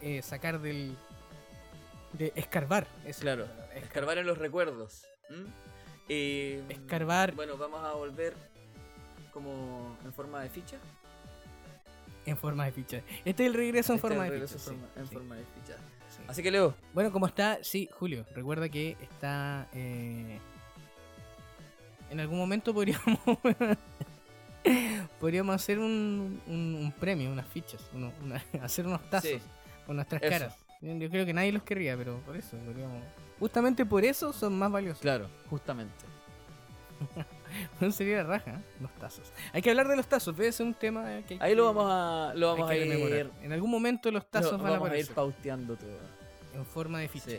[0.00, 0.96] eh, sacar del...
[2.12, 2.86] De escarbar.
[3.04, 5.04] esa es la Claro, escarbar en los recuerdos.
[5.30, 5.46] ¿m?
[6.08, 7.34] Y Escarbar.
[7.34, 8.34] Bueno, vamos a volver
[9.32, 10.76] como en forma de ficha.
[12.26, 13.02] En forma de ficha.
[13.24, 14.52] Este es el regreso en Este forma de ficha.
[14.54, 15.76] en sí, forma- en sí, forma de ficha.
[16.10, 16.22] sí.
[16.28, 19.66] Así que Leo, Bueno, como está, sí, Julio, recuerda que está.
[19.72, 20.38] eh,
[22.10, 23.18] en algún momento podríamos.
[25.20, 29.40] podríamos hacer un, un, un premio, unas fichas, uno- una- hacer unos tazos
[29.86, 30.30] con nuestras Eso.
[30.30, 30.56] caras.
[30.82, 33.02] Yo creo que nadie los querría, pero por eso podríamos.
[33.38, 35.00] Justamente por eso son más valiosos.
[35.00, 35.94] claro, justamente.
[37.92, 38.62] Sería la raja, ¿eh?
[38.80, 39.30] los tazos.
[39.52, 40.54] Hay que hablar de los tazos, ¿ves?
[40.56, 43.30] es un tema que Ahí que- lo vamos a lo vamos a ir rememorar.
[43.42, 45.98] En algún momento los lo tazos van a vamos a ir aparecer pauteando todo.
[46.54, 47.32] en forma de fichas.
[47.32, 47.38] Sí.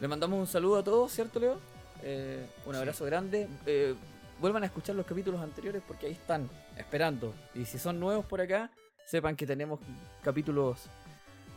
[0.00, 1.60] Le mandamos un saludo a todos, ¿cierto, Leo?
[2.02, 2.78] Eh, un Sí.
[2.78, 3.48] abrazo grande.
[3.66, 3.94] Eh,
[4.40, 7.34] vuelvan a escuchar los capítulos anteriores porque ahí están, esperando.
[7.54, 8.70] Y si son nuevos por acá,
[9.06, 9.78] sepan que tenemos
[10.22, 10.86] capítulos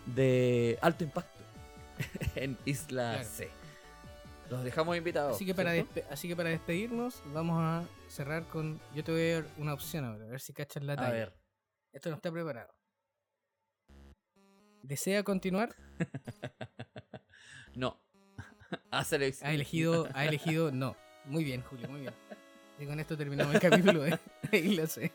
[0.06, 1.44] de alto impacto
[2.36, 3.30] en Isla Claro.
[3.30, 3.50] C.
[4.50, 5.36] Los dejamos invitados.
[5.36, 5.72] Así que, para
[6.12, 8.80] así que para despedirnos, vamos a cerrar con.
[8.94, 11.08] Yo te voy a dar una opción ahora, a ver si cachas la talla.
[11.08, 11.34] A ver.
[11.92, 12.74] Esto no está preparado.
[14.84, 15.76] ¿Desea continuar?
[17.76, 18.00] No.
[18.92, 19.02] ha.
[19.02, 20.96] Ha elegido, ha elegido no.
[21.26, 22.14] Muy bien, Julio, muy bien.
[22.80, 24.18] Y con esto terminamos el capítulo de
[24.54, 25.12] Isla C.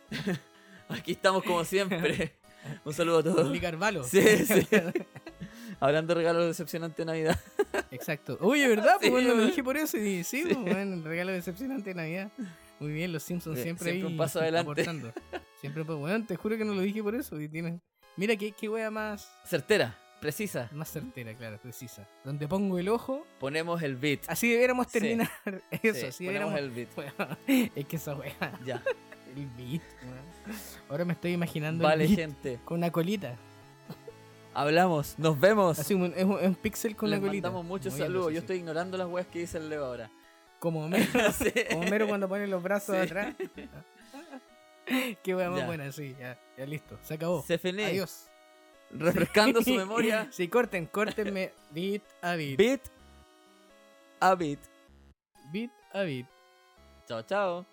[0.89, 2.40] Aquí estamos como siempre.
[2.85, 3.51] un saludo a todos.
[3.51, 4.03] Lee Carvalho.
[4.05, 4.67] Sí, sí.
[5.81, 7.39] Hablando de regalos decepcionantes de Navidad.
[7.91, 8.37] Exacto.
[8.41, 8.95] Oye, ¿verdad?
[8.99, 9.97] Pues Sí, bueno, lo dije por eso.
[9.97, 10.55] Y sí, Sí.
[10.55, 12.31] pues, bueno, regalo decepcionante de Navidad.
[12.79, 14.71] Muy bien, los Simpsons Sí, siempre, siempre ahí un paso adelante.
[14.73, 15.13] aportando.
[15.61, 17.41] Siempre, pues, bueno, te juro que no lo dije por eso.
[17.41, 17.81] Y tienes...
[18.17, 20.69] Mira qué, qué wea más, Certera, precisa.
[20.73, 22.07] más certera, claro, precisa.
[22.25, 24.21] Donde pongo el ojo, Ponemos el beat.
[24.29, 24.93] así debiéramos Sí.
[25.01, 25.31] terminar.
[25.71, 26.59] Eso, Sí, así ponemos debiéramos.
[26.59, 26.71] el
[27.47, 27.71] beat.
[27.77, 28.83] Es que esa wea, Ya.
[29.37, 30.30] el beat, weón.
[30.89, 32.59] Ahora me estoy imaginando Vale, gente.
[32.65, 33.37] con una colita.
[34.53, 35.15] Hablamos.
[35.19, 35.79] Nos vemos.
[35.79, 37.49] Así un, es, un, es un pixel con Les una colita.
[37.49, 38.29] mandamos muchos saludos.
[38.29, 38.35] sí.
[38.35, 40.11] Yo estoy ignorando las weas que dice el Leo ahora.
[40.59, 41.53] Como Homero, Sí.
[41.71, 43.03] como Homero cuando pone los brazos Sí.
[43.03, 43.35] atrás.
[45.23, 45.67] Qué wea más Ya.
[45.67, 47.43] buena, sí, ya, ya listo, se acabó.
[47.47, 47.85] Se fene.
[47.87, 48.27] Adiós.
[48.91, 50.27] Refrescando su memoria.
[50.33, 52.59] Sí, corten, córtenme bit a bit.
[52.59, 52.81] Beat
[54.19, 54.59] a beat.
[55.53, 56.27] Bit a bit.
[57.07, 57.67] Chao, chao.